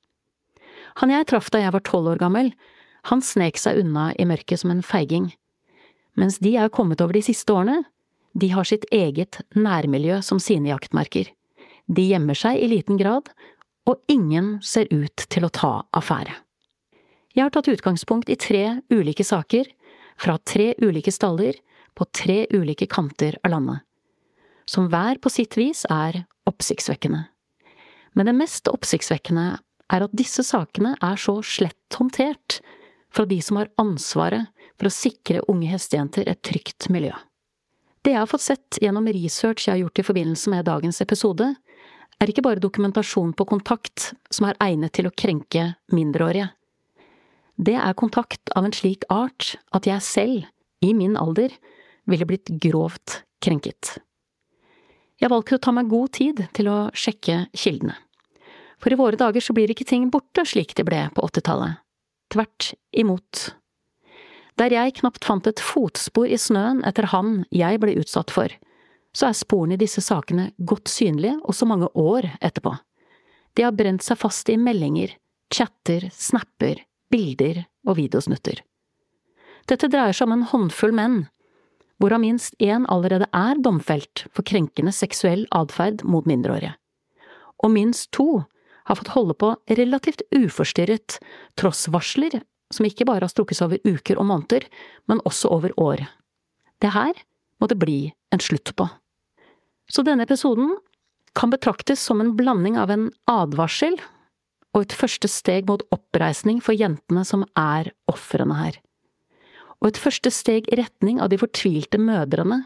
Han 1.06 1.14
jeg 1.14 1.30
traff 1.30 1.54
da 1.54 1.62
jeg 1.62 1.78
var 1.78 1.86
tolv 1.86 2.16
år 2.16 2.26
gammel, 2.26 2.50
han 3.14 3.22
snek 3.22 3.62
seg 3.62 3.86
unna 3.86 4.10
i 4.18 4.26
mørket 4.26 4.66
som 4.66 4.74
en 4.74 4.82
feiging, 4.82 5.36
mens 6.18 6.42
de 6.42 6.58
jeg 6.58 6.66
har 6.66 6.74
kommet 6.74 7.06
over 7.06 7.14
de 7.14 7.28
siste 7.30 7.54
årene, 7.54 7.84
de 8.34 8.50
har 8.54 8.68
sitt 8.68 8.86
eget 8.92 9.42
nærmiljø 9.56 10.22
som 10.24 10.40
sine 10.40 10.72
jaktmerker. 10.72 11.32
De 11.92 12.06
gjemmer 12.08 12.38
seg 12.38 12.62
i 12.62 12.70
liten 12.72 13.00
grad, 13.00 13.32
og 13.90 14.00
ingen 14.12 14.60
ser 14.64 14.88
ut 14.94 15.26
til 15.34 15.46
å 15.46 15.52
ta 15.52 15.74
affære. 15.98 16.34
Jeg 17.36 17.46
har 17.48 17.54
tatt 17.56 17.72
utgangspunkt 17.72 18.30
i 18.30 18.38
tre 18.40 18.82
ulike 18.92 19.26
saker, 19.26 19.68
fra 20.20 20.38
tre 20.46 20.74
ulike 20.84 21.12
staller, 21.12 21.58
på 21.96 22.06
tre 22.16 22.46
ulike 22.54 22.88
kanter 22.88 23.36
av 23.44 23.52
landet, 23.52 23.82
som 24.70 24.88
hver 24.92 25.20
på 25.20 25.32
sitt 25.34 25.58
vis 25.60 25.84
er 25.92 26.22
oppsiktsvekkende. 26.48 27.26
Men 28.16 28.28
det 28.28 28.36
mest 28.38 28.70
oppsiktsvekkende 28.72 29.46
er 29.92 30.06
at 30.06 30.16
disse 30.16 30.44
sakene 30.48 30.94
er 31.04 31.20
så 31.20 31.38
slett 31.44 32.00
håndtert 32.00 32.62
fra 33.12 33.26
de 33.28 33.42
som 33.44 33.60
har 33.60 33.72
ansvaret 33.82 34.48
for 34.80 34.88
å 34.88 34.94
sikre 34.94 35.44
unge 35.52 35.68
hestejenter 35.72 36.30
et 36.32 36.42
trygt 36.48 36.88
miljø. 36.94 37.12
Det 38.02 38.16
jeg 38.16 38.22
har 38.22 38.30
fått 38.30 38.46
sett 38.46 38.80
gjennom 38.82 39.06
research 39.08 39.68
jeg 39.68 39.76
har 39.76 39.84
gjort 39.84 40.02
i 40.02 40.08
forbindelse 40.08 40.54
med 40.54 40.66
dagens 40.66 41.02
episode, 41.04 41.52
er 42.22 42.30
ikke 42.30 42.46
bare 42.46 42.62
dokumentasjon 42.62 43.36
på 43.38 43.46
kontakt 43.50 44.12
som 44.34 44.50
er 44.50 44.58
egnet 44.62 44.94
til 44.98 45.10
å 45.10 45.14
krenke 45.14 45.74
mindreårige 45.94 46.50
det 47.62 47.78
er 47.78 47.98
kontakt 47.98 48.52
av 48.58 48.66
en 48.66 48.74
slik 48.76 49.06
art 49.12 49.56
at 49.76 49.88
jeg 49.90 50.06
selv, 50.06 50.48
i 50.82 50.94
min 50.98 51.14
alder, 51.20 51.54
ville 52.10 52.26
blitt 52.26 52.50
grovt 52.64 53.22
krenket. 53.44 54.00
Jeg 55.22 55.30
valgte 55.30 55.60
å 55.60 55.62
ta 55.62 55.74
meg 55.76 55.92
god 55.92 56.14
tid 56.18 56.42
til 56.58 56.72
å 56.72 56.78
sjekke 56.98 57.46
kildene. 57.54 57.94
For 58.82 58.90
i 58.90 58.98
våre 58.98 59.20
dager 59.20 59.44
så 59.46 59.54
blir 59.54 59.70
ikke 59.70 59.86
ting 59.86 60.08
borte 60.10 60.42
slik 60.50 60.74
de 60.74 60.86
ble 60.88 61.04
på 61.14 61.22
åttitallet. 61.22 61.78
Tvert 62.34 62.72
imot. 62.98 63.52
Der 64.62 64.70
jeg 64.70 65.00
knapt 65.00 65.26
fant 65.26 65.48
et 65.50 65.62
fotspor 65.64 66.30
i 66.30 66.38
snøen 66.38 66.84
etter 66.86 67.08
han 67.10 67.40
jeg 67.50 67.80
ble 67.82 67.96
utsatt 67.98 68.30
for, 68.30 68.52
så 69.10 69.32
er 69.32 69.38
sporene 69.40 69.74
i 69.74 69.82
disse 69.82 70.04
sakene 70.06 70.52
godt 70.70 70.92
synlige 70.92 71.40
også 71.50 71.66
mange 71.66 71.90
år 71.98 72.28
etterpå. 72.38 72.76
De 73.58 73.66
har 73.66 73.74
brent 73.74 74.06
seg 74.06 74.20
fast 74.22 74.52
i 74.54 74.60
meldinger, 74.62 75.16
chatter, 75.52 76.06
snapper, 76.14 76.84
bilder 77.12 77.64
og 77.88 77.98
videosnutter. 77.98 78.62
Dette 79.66 79.90
dreier 79.90 80.14
seg 80.14 80.30
om 80.30 80.38
en 80.38 80.48
håndfull 80.54 80.94
menn, 80.94 81.18
hvorav 81.98 82.22
minst 82.22 82.54
én 82.62 82.86
allerede 82.86 83.32
er 83.34 83.60
domfelt 83.66 84.28
for 84.30 84.46
krenkende 84.46 84.94
seksuell 84.94 85.48
atferd 85.58 86.06
mot 86.06 86.30
mindreårige, 86.30 86.76
og 87.66 87.74
minst 87.74 88.12
to 88.14 88.44
har 88.86 88.98
fått 88.98 89.14
holde 89.18 89.36
på 89.42 89.56
relativt 89.74 90.22
uforstyrret, 90.38 91.18
tross 91.58 91.88
varsler 91.94 92.44
som 92.74 92.88
ikke 92.88 93.08
bare 93.08 93.26
har 93.26 93.32
strukket 93.32 93.60
seg 93.60 93.70
over 93.70 93.98
uker 93.98 94.20
og 94.20 94.28
måneder, 94.30 94.66
men 95.12 95.22
også 95.28 95.52
over 95.54 95.76
år. 95.80 96.06
Det 96.82 96.94
her 96.96 97.14
må 97.62 97.70
det 97.70 97.80
bli 97.82 98.00
en 98.34 98.42
slutt 98.42 98.74
på. 98.76 98.88
Så 99.92 100.06
denne 100.08 100.26
episoden 100.26 100.78
kan 101.38 101.52
betraktes 101.52 102.02
som 102.04 102.22
en 102.22 102.34
blanding 102.36 102.78
av 102.80 102.92
en 102.92 103.10
advarsel 103.30 103.98
og 104.72 104.86
et 104.86 104.96
første 104.96 105.28
steg 105.32 105.68
mot 105.68 105.84
oppreisning 105.92 106.62
for 106.64 106.76
jentene 106.78 107.24
som 107.28 107.44
er 107.60 107.92
ofrene 108.12 108.56
her. 108.58 108.80
Og 109.82 109.92
et 109.92 110.00
første 110.00 110.32
steg 110.32 110.68
i 110.70 110.78
retning 110.80 111.20
av 111.22 111.32
de 111.32 111.40
fortvilte 111.42 112.00
mødrene, 112.00 112.62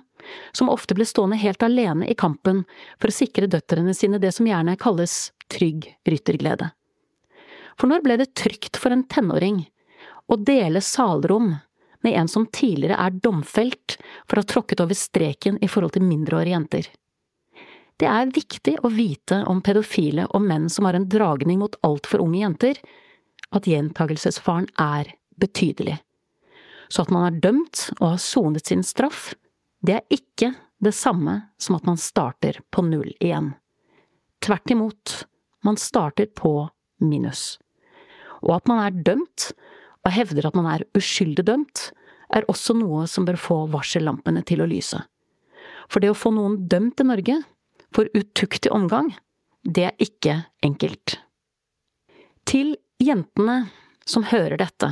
som 0.57 0.71
ofte 0.73 0.95
ble 0.97 1.05
stående 1.07 1.37
helt 1.39 1.63
alene 1.63 2.07
i 2.09 2.17
kampen 2.17 2.63
for 2.97 3.09
å 3.09 3.15
sikre 3.15 3.49
døtrene 3.49 3.93
sine 3.95 4.19
det 4.21 4.33
som 4.35 4.47
gjerne 4.49 4.77
kalles 4.81 5.31
trygg 5.53 5.87
rytterglede. 6.09 6.71
For 7.79 7.91
når 7.91 8.03
ble 8.03 8.17
det 8.21 8.33
trygt 8.39 8.79
for 8.79 8.93
en 8.95 9.05
tenåring 9.11 9.65
å 10.27 10.37
dele 10.41 10.81
salrom 10.81 11.53
med 12.05 12.13
en 12.19 12.27
som 12.29 12.45
tidligere 12.45 12.97
er 13.01 13.17
domfelt 13.23 13.97
for 14.25 14.37
å 14.37 14.43
ha 14.43 14.49
tråkket 14.51 14.83
over 14.83 14.97
streken 14.97 15.57
i 15.63 15.69
forhold 15.71 15.95
til 15.95 16.05
mindreårige 16.05 16.55
jenter? 16.55 16.89
Det 17.95 18.07
er 18.11 18.33
viktig 18.35 18.75
å 18.83 18.91
vite 18.91 19.39
om 19.47 19.61
pedofile 19.63 20.27
og 20.35 20.43
menn 20.43 20.67
som 20.69 20.87
har 20.87 20.97
en 20.97 21.07
dragning 21.09 21.61
mot 21.61 21.77
altfor 21.87 22.25
unge 22.25 22.41
jenter, 22.41 22.81
at 23.55 23.69
gjentagelsesfaren 23.69 24.67
er 24.81 25.13
betydelig. 25.39 25.95
Så 26.91 27.05
at 27.05 27.13
man 27.13 27.29
er 27.29 27.39
dømt 27.41 27.87
og 27.99 28.09
har 28.11 28.21
sonet 28.21 28.67
sin 28.67 28.83
straff, 28.83 29.33
det 29.85 29.99
er 29.99 30.17
ikke 30.17 30.51
det 30.83 30.91
samme 30.95 31.39
som 31.61 31.77
at 31.77 31.87
man 31.87 31.97
starter 31.97 32.59
på 32.73 32.83
null 32.85 33.13
igjen. 33.19 33.53
Tvert 34.43 34.71
imot, 34.71 35.15
man 35.63 35.79
starter 35.79 36.27
på 36.35 36.67
minus. 37.01 37.55
Og 38.43 38.57
at 38.59 38.67
man 38.69 38.83
er 38.83 39.03
dømt, 39.07 39.53
og 40.05 40.13
hevder 40.13 40.47
at 40.47 40.57
man 40.57 40.69
er 40.69 40.85
uskyldig 40.97 41.45
dømt, 41.47 41.89
er 42.33 42.45
også 42.51 42.75
noe 42.77 43.05
som 43.09 43.25
bør 43.25 43.37
få 43.39 43.57
varsellampene 43.73 44.43
til 44.45 44.61
å 44.61 44.69
lyse. 44.69 44.99
For 45.89 46.01
det 46.01 46.11
å 46.11 46.17
få 46.17 46.31
noen 46.33 46.65
dømt 46.69 47.01
i 47.01 47.07
Norge 47.07 47.39
for 47.95 48.09
utuktig 48.17 48.71
omgang, 48.73 49.11
det 49.65 49.89
er 49.89 50.01
ikke 50.01 50.37
enkelt. 50.65 51.17
Til 52.45 52.75
jentene 53.01 53.65
som 54.05 54.25
hører 54.29 54.59
dette, 54.61 54.91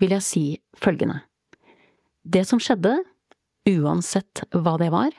vil 0.00 0.12
jeg 0.16 0.26
si 0.26 0.44
følgende. 0.76 1.22
Det 2.22 2.44
som 2.46 2.60
skjedde, 2.62 2.98
uansett 3.68 4.44
hva 4.52 4.76
det 4.80 4.90
var, 4.92 5.14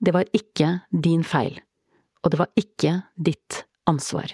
det 0.00 0.14
var 0.16 0.28
ikke 0.36 0.80
din 0.92 1.24
feil, 1.26 1.58
og 2.24 2.32
det 2.32 2.40
var 2.40 2.52
ikke 2.60 2.94
ditt 3.16 3.64
ansvar. 3.90 4.32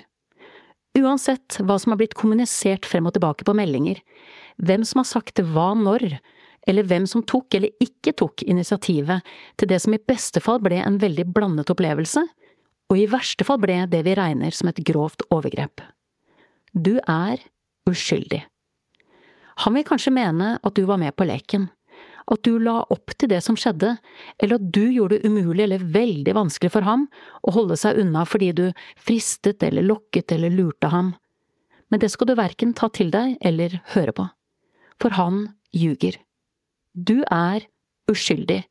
Uansett 0.96 1.58
hva 1.60 1.76
som 1.80 1.92
har 1.92 2.00
blitt 2.00 2.16
kommunisert 2.16 2.86
frem 2.88 3.08
og 3.08 3.16
tilbake 3.16 3.44
på 3.44 3.54
meldinger, 3.56 4.00
hvem 4.56 4.84
som 4.86 5.02
har 5.02 5.08
sagt 5.10 5.42
hva 5.44 5.72
når, 5.76 6.16
eller 6.66 6.88
hvem 6.88 7.06
som 7.06 7.22
tok 7.22 7.54
eller 7.54 7.84
ikke 7.84 8.14
tok 8.16 8.42
initiativet 8.46 9.26
til 9.60 9.70
det 9.70 9.80
som 9.82 9.94
i 9.94 10.02
beste 10.02 10.40
fall 10.42 10.58
ble 10.64 10.80
en 10.82 10.98
veldig 11.02 11.28
blandet 11.36 11.70
opplevelse, 11.72 12.24
og 12.86 12.98
i 12.98 13.08
verste 13.10 13.44
fall 13.46 13.60
ble 13.62 13.82
det 13.90 14.02
vi 14.06 14.16
regner 14.16 14.54
som 14.54 14.70
et 14.70 14.82
grovt 14.86 15.24
overgrep. 15.34 15.82
Du 16.72 16.96
er 17.02 17.42
uskyldig. 17.88 18.44
Han 19.64 19.76
vil 19.76 19.86
kanskje 19.88 20.12
mene 20.14 20.56
at 20.60 20.76
du 20.76 20.84
var 20.88 21.00
med 21.00 21.16
på 21.16 21.26
leken, 21.28 21.70
at 22.26 22.42
du 22.42 22.56
la 22.58 22.80
opp 22.90 23.14
til 23.14 23.30
det 23.30 23.38
som 23.44 23.56
skjedde, 23.58 23.94
eller 24.42 24.58
at 24.58 24.70
du 24.74 24.82
gjorde 24.90 25.20
det 25.20 25.30
umulig 25.30 25.66
eller 25.66 25.84
veldig 25.94 26.34
vanskelig 26.36 26.72
for 26.74 26.86
ham 26.86 27.06
å 27.46 27.54
holde 27.54 27.78
seg 27.78 28.00
unna 28.02 28.24
fordi 28.26 28.50
du 28.56 28.64
fristet 28.98 29.62
eller 29.62 29.86
lokket 29.86 30.34
eller 30.34 30.54
lurte 30.54 30.90
ham. 30.90 31.14
Men 31.90 32.02
det 32.02 32.10
skal 32.14 32.30
du 32.30 32.34
verken 32.38 32.74
ta 32.74 32.90
til 32.90 33.12
deg 33.14 33.36
eller 33.46 33.78
høre 33.94 34.14
på, 34.16 34.26
for 34.98 35.14
han 35.14 35.44
ljuger. 35.76 36.18
Du 36.96 37.20
er 37.30 37.68
uskyldig, 38.10 38.64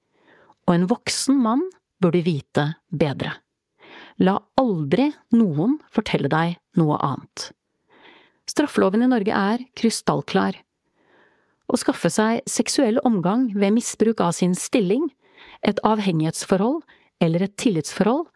og 0.68 0.76
en 0.76 0.88
voksen 0.92 1.40
mann 1.40 1.64
burde 2.04 2.26
vite 2.26 2.74
bedre. 2.92 3.38
La 4.20 4.36
aldri 4.60 5.10
noen 5.36 5.78
fortelle 5.92 6.32
deg 6.32 6.58
noe 6.80 7.00
annet. 7.04 7.52
Straffeloven 8.50 9.04
i 9.04 9.10
Norge 9.10 9.36
er 9.36 9.64
krystallklar. 9.78 10.60
Å 11.66 11.80
skaffe 11.82 12.12
seg 12.14 12.44
seksuell 12.50 13.00
omgang 13.08 13.50
ved 13.58 13.74
misbruk 13.78 14.22
av 14.22 14.36
sin 14.38 14.54
stilling, 14.58 15.08
et 15.66 15.80
avhengighetsforhold 15.88 16.84
eller 17.24 17.46
et 17.46 17.56
tillitsforhold, 17.58 18.28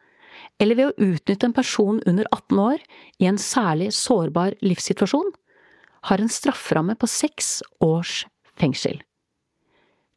eller 0.60 0.76
ved 0.76 0.90
å 0.90 1.12
utnytte 1.12 1.48
en 1.48 1.56
person 1.56 2.00
under 2.10 2.28
18 2.34 2.62
år 2.64 2.82
i 3.22 3.28
en 3.30 3.38
særlig 3.40 3.92
sårbar 3.96 4.58
livssituasjon, 4.66 5.30
har 6.10 6.22
en 6.22 6.32
strafferamme 6.32 6.96
på 7.00 7.08
seks 7.12 7.60
års 7.84 8.24
fengsel. 8.60 9.00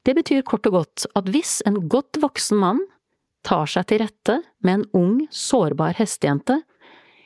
Det 0.03 0.15
betyr 0.19 0.43
kort 0.47 0.67
og 0.67 0.81
godt 0.81 1.07
at 1.19 1.29
hvis 1.31 1.61
en 1.67 1.79
godt 1.91 2.19
voksen 2.23 2.59
mann 2.59 2.83
tar 3.47 3.69
seg 3.71 3.87
til 3.91 4.03
rette 4.03 4.39
med 4.63 4.81
en 4.81 4.87
ung, 4.99 5.17
sårbar 5.31 5.99
hestejente, 5.99 6.61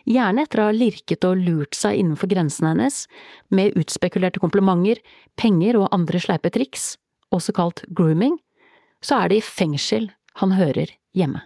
gjerne 0.07 0.45
etter 0.47 0.63
å 0.63 0.69
ha 0.69 0.75
lirket 0.75 1.25
og 1.27 1.41
lurt 1.43 1.77
seg 1.77 1.99
innenfor 2.01 2.31
grensene 2.31 2.73
hennes, 2.73 3.05
med 3.51 3.77
utspekulerte 3.79 4.41
komplimenter, 4.43 5.03
penger 5.41 5.81
og 5.81 5.91
andre 5.95 6.23
sleipe 6.23 6.53
triks, 6.55 6.95
også 7.35 7.55
kalt 7.57 7.83
grooming, 7.89 8.39
så 9.05 9.21
er 9.21 9.31
det 9.31 9.41
i 9.41 9.45
fengsel 9.45 10.11
han 10.41 10.55
hører 10.57 10.93
hjemme. 11.17 11.43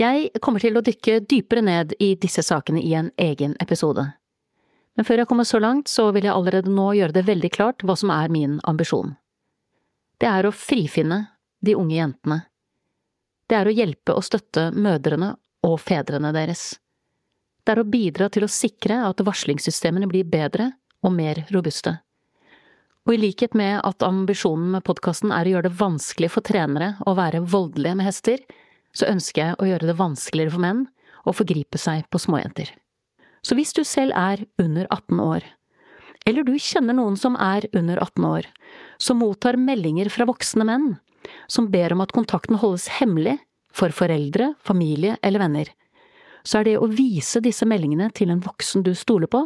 Jeg 0.00 0.30
kommer 0.40 0.62
til 0.62 0.78
å 0.78 0.84
dykke 0.84 1.18
dypere 1.28 1.64
ned 1.64 1.92
i 2.00 2.14
disse 2.20 2.42
sakene 2.44 2.80
i 2.80 2.94
en 2.96 3.10
egen 3.20 3.56
episode. 3.60 4.06
Men 4.96 5.06
før 5.06 5.22
jeg 5.22 5.28
kommer 5.28 5.48
så 5.48 5.60
langt, 5.60 5.88
så 5.88 6.08
vil 6.14 6.26
jeg 6.26 6.34
allerede 6.34 6.72
nå 6.72 6.90
gjøre 6.96 7.14
det 7.16 7.26
veldig 7.28 7.50
klart 7.52 7.84
hva 7.84 7.96
som 7.96 8.12
er 8.14 8.32
min 8.32 8.58
ambisjon. 8.68 9.14
Det 10.20 10.28
er 10.28 10.48
å 10.48 10.56
frifinne 10.56 11.20
de 11.64 11.76
unge 11.76 11.96
jentene. 11.96 12.40
Det 13.48 13.58
er 13.58 13.68
å 13.68 13.74
hjelpe 13.74 14.16
og 14.16 14.24
støtte 14.24 14.70
mødrene 14.72 15.34
og 15.66 15.76
fedrene 15.82 16.32
deres 16.36 16.74
er 17.70 17.80
å 17.80 17.88
bidra 17.88 18.28
til 18.32 18.46
å 18.46 18.50
sikre 18.50 19.00
at 19.06 19.22
varslingssystemene 19.24 20.08
blir 20.10 20.28
bedre 20.28 20.72
og 21.04 21.14
mer 21.16 21.44
robuste. 21.54 21.98
Og 23.08 23.16
i 23.16 23.20
likhet 23.22 23.56
med 23.56 23.80
at 23.86 24.04
ambisjonen 24.04 24.74
med 24.74 24.84
podkasten 24.86 25.32
er 25.32 25.48
å 25.48 25.54
gjøre 25.54 25.70
det 25.70 25.78
vanskelig 25.80 26.30
for 26.34 26.46
trenere 26.46 26.92
å 27.08 27.16
være 27.18 27.42
voldelige 27.42 27.96
med 27.98 28.10
hester, 28.10 28.42
så 28.92 29.08
ønsker 29.08 29.42
jeg 29.42 29.58
å 29.58 29.68
gjøre 29.70 29.88
det 29.88 29.98
vanskeligere 29.98 30.54
for 30.54 30.64
menn 30.66 30.84
å 31.24 31.34
forgripe 31.36 31.80
seg 31.80 32.04
på 32.10 32.20
småjenter. 32.20 32.68
Så 33.40 33.56
hvis 33.56 33.72
du 33.72 33.82
selv 33.88 34.12
er 34.18 34.44
under 34.60 34.86
18 34.90 35.22
år, 35.24 35.46
eller 36.28 36.44
du 36.44 36.52
kjenner 36.60 36.94
noen 36.98 37.16
som 37.16 37.38
er 37.40 37.64
under 37.72 38.02
18 38.02 38.26
år, 38.28 38.48
som 39.00 39.22
mottar 39.22 39.56
meldinger 39.56 40.10
fra 40.12 40.26
voksne 40.28 40.66
menn 40.68 40.90
som 41.48 41.70
ber 41.70 41.94
om 41.94 42.02
at 42.04 42.12
kontakten 42.16 42.58
holdes 42.60 42.88
hemmelig 43.00 43.38
for 43.74 43.92
foreldre, 43.94 44.54
familie 44.64 45.16
eller 45.22 45.42
venner, 45.42 45.70
så 46.42 46.60
er 46.60 46.68
det 46.68 46.78
å 46.78 46.88
vise 46.90 47.42
disse 47.44 47.66
meldingene 47.68 48.10
til 48.16 48.32
en 48.32 48.42
voksen 48.44 48.84
du 48.86 48.92
stoler 48.96 49.30
på, 49.30 49.44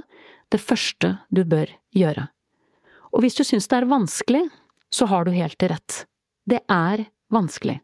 det 0.52 0.60
første 0.62 1.16
du 1.34 1.42
bør 1.48 1.70
gjøre. 1.96 2.28
Og 3.14 3.22
hvis 3.24 3.38
du 3.38 3.44
syns 3.46 3.68
det 3.70 3.80
er 3.80 3.90
vanskelig, 3.90 4.44
så 4.94 5.08
har 5.10 5.26
du 5.26 5.34
helt 5.34 5.62
rett. 5.62 6.04
Det 6.46 6.60
er 6.70 7.06
vanskelig. 7.32 7.80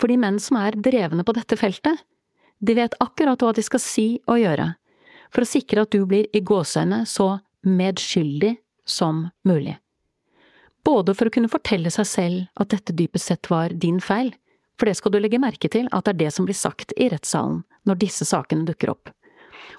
For 0.00 0.10
de 0.10 0.18
menn 0.20 0.40
som 0.42 0.58
er 0.60 0.76
drevne 0.76 1.24
på 1.24 1.34
dette 1.36 1.56
feltet, 1.56 2.00
de 2.64 2.76
vet 2.76 2.96
akkurat 3.02 3.40
hva 3.40 3.52
de 3.54 3.64
skal 3.64 3.82
si 3.82 4.06
og 4.30 4.40
gjøre, 4.40 4.72
for 5.32 5.44
å 5.44 5.48
sikre 5.48 5.84
at 5.84 5.92
du 5.92 6.04
blir 6.08 6.28
i 6.32 6.42
gåseøyne 6.44 7.04
så 7.08 7.38
medskyldig 7.64 8.54
som 8.88 9.28
mulig. 9.48 9.76
Både 10.84 11.14
for 11.16 11.28
å 11.28 11.32
kunne 11.32 11.52
fortelle 11.52 11.92
seg 11.92 12.08
selv 12.08 12.60
at 12.60 12.72
dette 12.74 12.96
dypest 12.96 13.30
sett 13.30 13.48
var 13.50 13.72
din 13.72 14.00
feil, 14.04 14.34
for 14.78 14.88
det 14.88 14.98
skal 14.98 15.14
du 15.14 15.20
legge 15.22 15.40
merke 15.40 15.70
til 15.70 15.88
at 15.92 16.04
det 16.04 16.14
er 16.14 16.20
det 16.24 16.32
som 16.34 16.48
blir 16.48 16.58
sagt 16.58 16.92
i 17.00 17.08
rettssalen 17.12 17.62
når 17.88 18.00
disse 18.00 18.26
sakene 18.28 18.66
dukker 18.68 18.92
opp, 18.94 19.12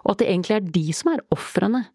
og 0.04 0.16
at 0.16 0.22
det 0.22 0.30
egentlig 0.30 0.56
er 0.56 0.72
de 0.78 0.86
som 0.96 1.14
er 1.14 1.24
ofrene, 1.34 1.86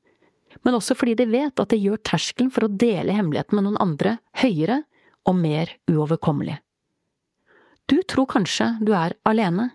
men 0.66 0.76
også 0.76 0.96
fordi 0.98 1.14
de 1.18 1.28
vet 1.30 1.62
at 1.62 1.70
det 1.72 1.80
gjør 1.80 2.00
terskelen 2.06 2.50
for 2.52 2.66
å 2.66 2.72
dele 2.72 3.14
hemmeligheten 3.14 3.56
med 3.56 3.68
noen 3.68 3.80
andre 3.82 4.16
høyere 4.42 4.82
og 5.28 5.36
mer 5.38 5.70
uoverkommelig. 5.90 6.58
Du 7.90 8.00
tror 8.06 8.28
kanskje 8.30 8.72
du 8.82 8.92
er 8.94 9.14
alene, 9.26 9.70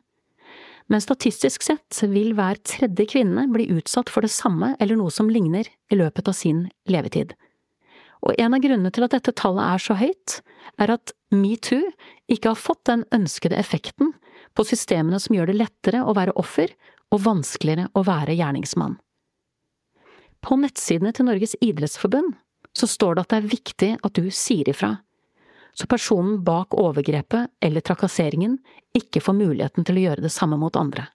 men 0.91 1.01
statistisk 1.01 1.65
sett 1.65 2.01
vil 2.11 2.35
hver 2.37 2.59
tredje 2.67 3.07
kvinne 3.15 3.47
bli 3.51 3.65
utsatt 3.73 4.11
for 4.13 4.25
det 4.25 4.33
samme 4.33 4.75
eller 4.79 4.99
noe 4.99 5.13
som 5.13 5.31
ligner 5.31 5.67
i 5.91 5.97
løpet 5.97 6.29
av 6.29 6.37
sin 6.37 6.67
levetid. 6.91 7.33
Og 8.25 8.37
en 8.41 8.55
av 8.57 8.61
grunnene 8.61 8.91
til 8.93 9.05
at 9.05 9.15
dette 9.15 9.33
tallet 9.37 9.65
er 9.65 9.81
så 9.81 9.97
høyt, 9.97 10.39
er 10.81 10.93
at 10.93 11.13
metoo 11.33 11.81
ikke 12.31 12.53
har 12.53 12.59
fått 12.59 12.85
den 12.89 13.03
ønskede 13.15 13.57
effekten 13.57 14.13
på 14.55 14.65
systemene 14.67 15.19
som 15.21 15.35
gjør 15.35 15.51
det 15.51 15.59
lettere 15.59 16.03
å 16.03 16.15
være 16.15 16.35
offer 16.39 16.71
og 17.13 17.23
vanskeligere 17.25 17.89
å 17.93 18.03
være 18.07 18.37
gjerningsmann. 18.37 18.97
På 20.45 20.57
nettsidene 20.61 21.13
til 21.15 21.27
Norges 21.27 21.55
idrettsforbund 21.63 22.35
så 22.75 22.87
står 22.89 23.15
det 23.15 23.25
at 23.25 23.33
det 23.33 23.37
er 23.37 23.51
viktig 23.51 23.91
at 24.03 24.17
du 24.19 24.29
sier 24.33 24.69
ifra, 24.69 24.95
så 25.75 25.87
personen 25.91 26.39
bak 26.43 26.75
overgrepet 26.79 27.51
eller 27.63 27.83
trakasseringen 27.83 28.57
ikke 28.95 29.21
får 29.23 29.35
muligheten 29.35 29.87
til 29.87 29.99
å 29.99 30.03
gjøre 30.05 30.23
det 30.23 30.31
samme 30.31 30.59
mot 30.59 30.75
andre. 30.79 31.09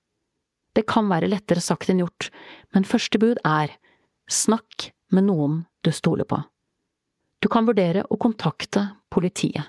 Det 0.76 0.85
kan 0.88 1.09
være 1.11 1.30
lettere 1.30 1.62
sagt 1.64 1.90
enn 1.90 2.02
gjort, 2.02 2.28
men 2.75 2.87
første 2.87 3.18
bud 3.18 3.40
er 3.47 3.73
snakk 4.30 4.90
med 5.11 5.26
noen 5.26 5.62
du 5.82 5.90
stoler 5.97 6.28
på. 6.28 6.42
Du 7.40 7.49
kan 7.49 7.66
vurdere 7.66 8.04
å 8.12 8.18
kontakte 8.20 8.85
politiet. 9.11 9.64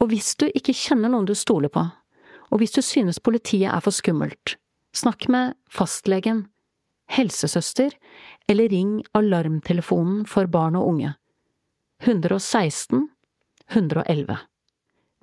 Og 0.00 0.12
hvis 0.12 0.34
du 0.38 0.46
ikke 0.46 0.76
kjenner 0.76 1.10
noen 1.10 1.26
du 1.26 1.34
stoler 1.34 1.72
på, 1.72 1.82
og 2.50 2.60
hvis 2.60 2.74
du 2.76 2.82
synes 2.84 3.22
politiet 3.22 3.70
er 3.72 3.82
for 3.84 3.94
skummelt, 3.94 4.56
snakk 4.96 5.28
med 5.32 5.56
fastlegen, 5.72 6.46
helsesøster, 7.12 7.94
eller 8.48 8.70
ring 8.72 8.98
alarmtelefonen 9.18 10.24
for 10.30 10.48
barn 10.50 10.78
og 10.78 10.88
unge. 10.94 11.14
116 12.04 13.08
111. 13.72 14.36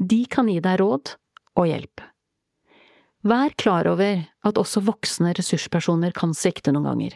De 0.04 0.26
kan 0.26 0.50
gi 0.50 0.60
deg 0.64 0.80
råd 0.82 1.14
og 1.60 1.70
hjelp. 1.70 2.02
Vær 3.24 3.54
klar 3.56 3.88
over 3.88 4.26
at 4.44 4.60
også 4.60 4.84
voksne 4.84 5.32
ressurspersoner 5.38 6.12
kan 6.16 6.34
svikte 6.36 6.74
noen 6.76 6.90
ganger. 6.90 7.14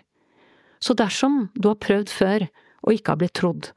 Så 0.79 0.95
dersom 0.95 1.49
du 1.55 1.67
har 1.67 1.81
prøvd 1.83 2.13
før 2.13 2.45
og 2.85 2.93
ikke 2.93 3.11
har 3.11 3.19
blitt 3.19 3.35
trodd, 3.35 3.71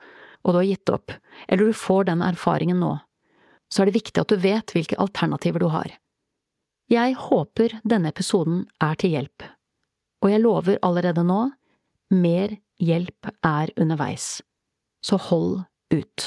og 0.45 0.53
du 0.53 0.61
har 0.61 0.69
gitt 0.69 0.93
opp, 0.93 1.15
eller 1.49 1.71
du 1.71 1.77
får 1.77 2.07
den 2.13 2.23
erfaringen 2.23 2.79
nå, 2.81 2.93
så 3.73 3.83
er 3.83 3.91
det 3.91 3.99
viktig 3.99 4.23
at 4.23 4.31
du 4.31 4.39
vet 4.39 4.75
hvilke 4.75 4.99
alternativer 5.01 5.63
du 5.63 5.71
har. 5.73 5.91
Jeg 6.91 7.15
håper 7.15 7.77
denne 7.87 8.11
episoden 8.11 8.65
er 8.83 8.97
til 8.99 9.13
hjelp, 9.15 9.45
og 10.25 10.33
jeg 10.33 10.43
lover 10.43 10.79
allerede 10.83 11.23
nå, 11.23 11.45
mer 12.11 12.57
hjelp 12.83 13.29
er 13.47 13.71
underveis, 13.79 14.41
så 14.99 15.19
hold 15.31 15.61
ut. 15.95 16.25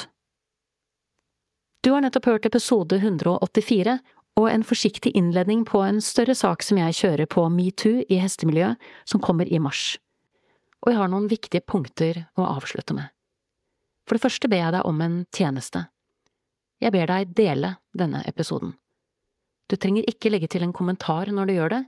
Du 1.83 1.91
har 1.91 2.05
nettopp 2.05 2.29
hørt 2.31 2.47
episode 2.47 2.95
184 3.01 3.97
og 4.39 4.47
en 4.49 4.63
forsiktig 4.63 5.11
innledning 5.19 5.65
på 5.67 5.81
en 5.83 5.99
større 6.01 6.35
sak 6.35 6.63
som 6.63 6.79
jeg 6.79 6.95
kjører 6.95 7.27
på 7.27 7.43
metoo 7.51 8.05
i 8.07 8.21
hestemiljøet, 8.21 8.79
som 9.03 9.21
kommer 9.21 9.51
i 9.51 9.59
mars. 9.59 9.97
Og 10.83 10.93
jeg 10.93 10.99
har 11.01 11.11
noen 11.11 11.27
viktige 11.31 11.63
punkter 11.67 12.21
å 12.39 12.47
avslutte 12.55 12.95
med. 12.95 13.11
For 14.07 14.15
det 14.15 14.23
første 14.23 14.47
ber 14.47 14.63
jeg 14.63 14.75
deg 14.77 14.87
om 14.87 15.03
en 15.03 15.19
tjeneste. 15.35 15.83
Jeg 16.79 16.95
ber 16.95 17.11
deg 17.11 17.35
dele 17.35 17.75
denne 17.95 18.23
episoden. 18.27 18.73
Du 19.71 19.77
trenger 19.79 20.07
ikke 20.09 20.31
legge 20.33 20.49
til 20.51 20.65
en 20.65 20.75
kommentar 20.75 21.31
når 21.31 21.49
du 21.49 21.55
gjør 21.57 21.75
det, 21.77 21.81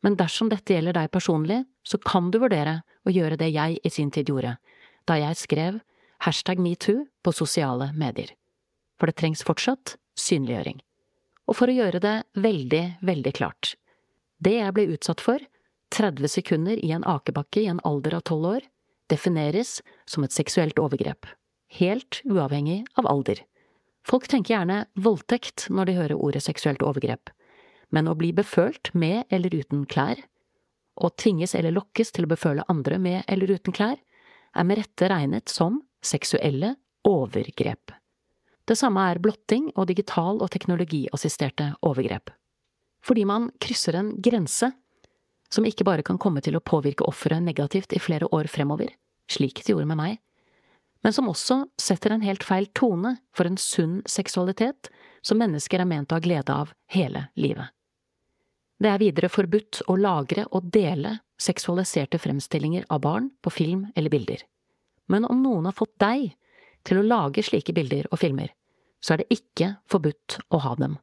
men 0.00 0.16
dersom 0.16 0.48
dette 0.48 0.72
gjelder 0.72 0.96
deg 0.96 1.12
personlig, 1.12 1.62
så 1.84 2.00
kan 2.00 2.30
du 2.32 2.40
vurdere 2.40 2.80
å 3.04 3.12
gjøre 3.12 3.38
det 3.40 3.50
jeg 3.52 3.80
i 3.84 3.92
sin 3.92 4.10
tid 4.10 4.32
gjorde, 4.32 4.56
da 5.04 5.18
jeg 5.20 5.36
skrev 5.36 5.80
hashtag 6.24 6.60
metoo 6.60 7.04
på 7.24 7.34
sosiale 7.36 7.90
medier. 7.96 8.32
For 9.00 9.08
det 9.08 9.20
trengs 9.20 9.44
fortsatt 9.44 9.96
synliggjøring 10.20 10.80
og 11.50 11.58
for 11.58 11.70
å 11.70 11.74
gjøre 11.74 12.00
det 12.02 12.16
veldig, 12.38 12.84
veldig 13.02 13.32
klart. 13.34 13.74
Det 14.38 14.54
jeg 14.60 14.74
ble 14.76 14.86
utsatt 14.94 15.22
for, 15.24 15.42
30 15.90 16.30
sekunder 16.30 16.78
i 16.78 16.92
en 16.94 17.04
akebakke 17.08 17.64
i 17.64 17.70
en 17.72 17.82
alder 17.86 18.20
av 18.20 18.24
tolv 18.30 18.46
år, 18.52 18.66
defineres 19.10 19.80
som 20.06 20.22
et 20.22 20.34
seksuelt 20.34 20.78
overgrep, 20.78 21.26
helt 21.80 22.20
uavhengig 22.30 22.84
av 22.94 23.10
alder. 23.10 23.42
Folk 24.06 24.28
tenker 24.28 24.54
gjerne 24.54 24.84
voldtekt 24.94 25.68
når 25.70 25.88
de 25.88 25.96
hører 25.98 26.18
ordet 26.18 26.42
seksuelt 26.44 26.82
overgrep, 26.82 27.30
men 27.90 28.08
å 28.08 28.16
bli 28.18 28.32
befølt 28.36 28.92
med 28.94 29.28
eller 29.30 29.54
uten 29.54 29.84
klær, 29.90 30.20
og 31.00 31.16
tvinges 31.20 31.54
eller 31.56 31.74
lokkes 31.74 32.12
til 32.12 32.26
å 32.26 32.30
beføle 32.30 32.66
andre 32.68 32.98
med 33.00 33.24
eller 33.28 33.52
uten 33.56 33.74
klær, 33.76 33.98
er 34.56 34.66
med 34.66 34.80
rette 34.80 35.08
regnet 35.10 35.48
som 35.48 35.80
seksuelle 36.04 36.74
overgrep. 37.06 37.92
Det 38.66 38.76
samme 38.78 39.02
er 39.10 39.20
blotting 39.22 39.70
og 39.74 39.88
digital 39.90 40.40
og 40.42 40.50
teknologiassisterte 40.54 41.72
overgrep. 41.86 42.30
Fordi 43.02 43.24
man 43.26 43.48
krysser 43.62 43.96
en 43.98 44.12
grense 44.22 44.70
som 45.50 45.66
ikke 45.66 45.86
bare 45.88 46.04
kan 46.06 46.20
komme 46.20 46.42
til 46.44 46.56
å 46.56 46.62
påvirke 46.62 47.06
offeret 47.08 47.42
negativt 47.42 47.94
i 47.96 48.02
flere 48.02 48.28
år 48.30 48.46
fremover, 48.52 48.92
slik 49.30 49.64
det 49.64 49.72
gjorde 49.72 49.88
med 49.90 49.98
meg, 49.98 50.18
men 51.02 51.12
som 51.12 51.28
også 51.30 51.62
setter 51.80 52.14
en 52.14 52.24
helt 52.24 52.44
feil 52.44 52.68
tone 52.76 53.16
for 53.36 53.48
en 53.48 53.58
sunn 53.60 54.00
seksualitet 54.08 54.90
som 55.24 55.40
mennesker 55.40 55.80
er 55.80 55.88
ment 55.88 56.12
å 56.12 56.18
ha 56.18 56.24
glede 56.24 56.54
av 56.54 56.74
hele 56.92 57.26
livet. 57.40 57.72
Det 58.80 58.88
er 58.88 59.00
videre 59.00 59.28
forbudt 59.28 59.82
å 59.92 59.96
lagre 60.00 60.46
og 60.56 60.70
dele 60.72 61.18
seksualiserte 61.40 62.20
fremstillinger 62.20 62.86
av 62.88 63.02
barn 63.04 63.28
på 63.44 63.52
film 63.52 63.86
eller 63.94 64.12
bilder. 64.12 64.44
Men 65.08 65.26
om 65.28 65.42
noen 65.42 65.68
har 65.68 65.76
fått 65.76 65.96
deg 66.00 66.30
til 66.88 67.00
å 67.00 67.04
lage 67.04 67.44
slike 67.44 67.74
bilder 67.76 68.08
og 68.10 68.20
filmer, 68.22 68.52
så 69.00 69.14
er 69.14 69.22
det 69.22 69.36
ikke 69.40 69.74
forbudt 69.90 70.38
å 70.52 70.60
ha 70.64 70.74
dem. 70.80 70.96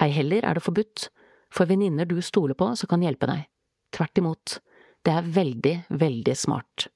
Ei 0.00 0.10
heller 0.12 0.44
er 0.44 0.56
det 0.56 0.64
forbudt 0.64 1.08
for 1.54 1.70
venninner 1.70 2.08
du 2.08 2.18
stoler 2.24 2.56
på 2.58 2.72
som 2.76 2.90
kan 2.90 3.04
hjelpe 3.04 3.28
deg. 3.30 3.46
Tvert 3.94 4.20
imot, 4.20 4.58
det 5.06 5.12
er 5.12 5.28
veldig, 5.36 5.74
veldig 5.88 6.36
smart. 6.36 6.88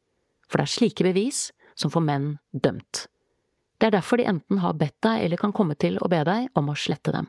For 0.49 0.59
det 0.59 0.67
er 0.67 0.75
slike 0.75 1.07
bevis 1.07 1.49
som 1.79 1.93
får 1.95 2.05
menn 2.05 2.29
dømt. 2.53 3.07
Det 3.79 3.89
er 3.89 3.95
derfor 3.95 4.19
de 4.19 4.27
enten 4.27 4.59
har 4.63 4.75
bedt 4.79 4.97
deg 5.07 5.25
eller 5.25 5.41
kan 5.41 5.55
komme 5.55 5.79
til 5.79 6.01
å 6.03 6.11
be 6.11 6.25
deg 6.27 6.49
om 6.59 6.73
å 6.73 6.77
slette 6.79 7.15
dem. 7.15 7.29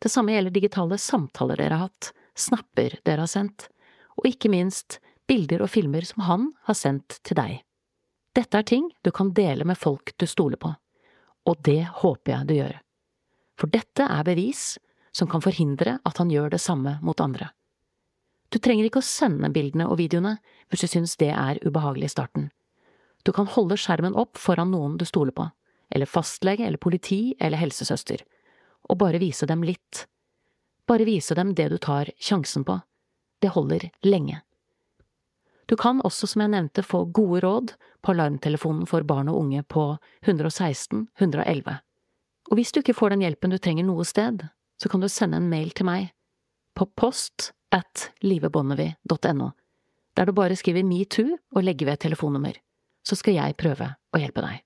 Det 0.00 0.12
samme 0.12 0.32
gjelder 0.32 0.54
digitale 0.54 0.98
samtaler 1.00 1.60
dere 1.60 1.76
har 1.76 1.90
hatt, 1.90 2.12
snapper 2.36 2.98
dere 3.04 3.24
har 3.24 3.32
sendt, 3.32 3.68
og 4.16 4.28
ikke 4.28 4.52
minst 4.52 4.98
bilder 5.28 5.64
og 5.64 5.72
filmer 5.72 6.04
som 6.08 6.24
han 6.28 6.50
har 6.68 6.76
sendt 6.78 7.20
til 7.24 7.36
deg. 7.38 7.60
Dette 8.36 8.60
er 8.60 8.68
ting 8.68 8.90
du 9.04 9.12
kan 9.12 9.32
dele 9.36 9.64
med 9.68 9.80
folk 9.80 10.12
du 10.20 10.26
stoler 10.28 10.60
på 10.60 10.72
og 11.46 11.62
det 11.64 11.82
håper 12.02 12.32
jeg 12.32 12.48
du 12.48 12.54
gjør. 12.58 12.74
For 13.56 13.72
dette 13.72 14.04
er 14.04 14.26
bevis 14.26 14.76
som 15.16 15.30
kan 15.30 15.44
forhindre 15.44 15.98
at 16.04 16.18
han 16.20 16.32
gjør 16.32 16.52
det 16.52 16.60
samme 16.60 16.98
mot 17.06 17.20
andre. 17.22 17.48
Du 18.52 18.58
trenger 18.62 18.86
ikke 18.86 19.00
å 19.00 19.06
sende 19.06 19.50
bildene 19.54 19.88
og 19.88 19.98
videoene 20.00 20.36
hvis 20.70 20.84
du 20.84 20.90
synes 20.90 21.16
det 21.20 21.32
er 21.32 21.60
ubehagelig 21.64 22.10
i 22.10 22.14
starten. 22.14 22.50
Du 23.26 23.32
kan 23.34 23.48
holde 23.50 23.74
skjermen 23.74 24.14
opp 24.14 24.38
foran 24.38 24.70
noen 24.70 24.94
du 25.00 25.04
stoler 25.04 25.34
på, 25.34 25.48
eller 25.90 26.06
fastlege 26.06 26.62
eller 26.62 26.78
politi 26.78 27.34
eller 27.42 27.58
helsesøster, 27.58 28.20
og 28.86 29.00
bare 29.00 29.18
vise 29.18 29.48
dem 29.50 29.64
litt. 29.66 30.04
Bare 30.86 31.08
vise 31.08 31.34
dem 31.34 31.50
det 31.58 31.72
du 31.72 31.78
tar 31.82 32.12
sjansen 32.22 32.62
på. 32.64 32.78
Det 33.42 33.50
holder 33.56 33.88
lenge. 34.06 34.44
Du 35.66 35.74
kan 35.76 35.98
også, 36.06 36.28
som 36.30 36.44
jeg 36.44 36.52
nevnte, 36.52 36.84
få 36.86 37.02
gode 37.10 37.40
råd 37.42 37.72
på 38.06 38.12
alarmtelefonen 38.14 38.86
for 38.86 39.02
barn 39.02 39.32
og 39.32 39.40
unge 39.40 39.64
på 39.66 39.88
116 40.22 41.08
111. 41.18 41.80
Og 42.46 42.54
hvis 42.54 42.70
du 42.70 42.78
ikke 42.78 42.94
får 42.94 43.16
den 43.16 43.24
hjelpen 43.26 43.50
du 43.50 43.58
trenger 43.58 43.88
noe 43.88 44.06
sted, 44.06 44.44
så 44.78 44.92
kan 44.92 45.02
du 45.02 45.08
sende 45.10 45.40
en 45.40 45.50
mail 45.50 45.72
til 45.74 45.88
meg 45.88 46.12
på 46.78 46.86
post 46.94 47.50
at 47.74 48.12
livebonnevie.no, 48.22 49.50
der 50.14 50.30
du 50.30 50.32
bare 50.36 50.54
skriver 50.54 50.86
metoo 50.86 51.34
og 51.34 51.66
legger 51.66 51.90
ved 51.90 52.04
telefonnummer, 52.06 52.54
så 53.06 53.18
skal 53.18 53.38
jeg 53.38 53.58
prøve 53.60 53.92
å 53.94 54.20
hjelpe 54.20 54.42
deg. 54.42 54.64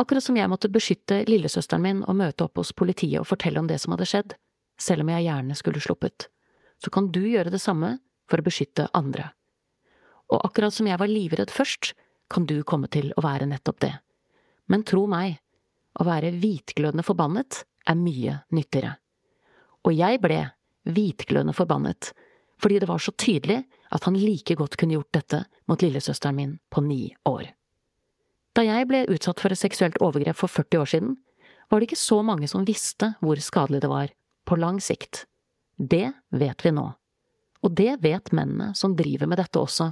Akkurat 0.00 0.24
som 0.24 0.38
jeg 0.38 0.48
måtte 0.48 0.70
beskytte 0.72 1.24
lillesøsteren 1.28 1.82
min 1.84 2.04
og 2.08 2.16
møte 2.20 2.46
opp 2.46 2.60
hos 2.62 2.70
politiet 2.72 3.20
og 3.20 3.28
fortelle 3.28 3.60
om 3.60 3.68
det 3.68 3.80
som 3.82 3.92
hadde 3.96 4.08
skjedd, 4.08 4.36
selv 4.80 5.04
om 5.04 5.10
jeg 5.12 5.26
gjerne 5.26 5.58
skulle 5.58 5.82
sluppet, 5.82 6.30
så 6.80 6.92
kan 6.94 7.10
du 7.12 7.20
gjøre 7.26 7.52
det 7.52 7.60
samme 7.60 7.98
for 8.30 8.40
å 8.40 8.46
beskytte 8.46 8.88
andre 8.96 9.32
og 10.30 10.46
akkurat 10.46 10.74
som 10.74 10.86
jeg 10.86 10.98
var 11.00 11.10
livredd 11.10 11.50
først, 11.52 11.92
kan 12.30 12.46
du 12.46 12.60
komme 12.62 12.88
til 12.92 13.10
å 13.18 13.24
være 13.24 13.48
nettopp 13.50 13.80
det. 13.82 13.92
Men 14.70 14.86
tro 14.86 15.06
meg, 15.10 15.40
å 15.98 16.06
være 16.06 16.30
hvitglødende 16.38 17.02
forbannet 17.02 17.64
er 17.90 17.98
mye 17.98 18.36
nyttigere. 18.54 18.94
Og 19.82 19.96
jeg 19.96 20.20
ble 20.22 20.44
hvitglødende 20.86 21.56
forbannet 21.56 22.12
fordi 22.60 22.80
det 22.82 22.88
var 22.90 23.00
så 23.02 23.12
tydelig 23.16 23.62
at 23.90 24.04
han 24.06 24.18
like 24.18 24.54
godt 24.54 24.76
kunne 24.80 24.98
gjort 24.98 25.14
dette 25.16 25.44
mot 25.70 25.82
lillesøsteren 25.82 26.36
min 26.36 26.52
på 26.70 26.82
ni 26.84 27.08
år. 27.28 27.48
Da 28.56 28.64
jeg 28.66 28.88
ble 28.90 29.04
utsatt 29.10 29.40
for 29.42 29.54
et 29.54 29.60
seksuelt 29.60 29.98
overgrep 30.02 30.38
for 30.38 30.50
40 30.50 30.82
år 30.82 30.90
siden, 30.92 31.16
var 31.70 31.80
det 31.80 31.90
ikke 31.90 32.02
så 32.02 32.20
mange 32.26 32.48
som 32.50 32.66
visste 32.66 33.12
hvor 33.22 33.38
skadelig 33.40 33.82
det 33.84 33.90
var, 33.90 34.10
på 34.44 34.58
lang 34.58 34.80
sikt. 34.82 35.24
Det 35.78 36.10
vet 36.34 36.64
vi 36.66 36.72
nå. 36.74 36.88
Og 37.62 37.74
det 37.76 38.00
vet 38.02 38.32
mennene 38.34 38.72
som 38.74 38.96
driver 38.98 39.30
med 39.30 39.38
dette 39.38 39.60
også, 39.60 39.90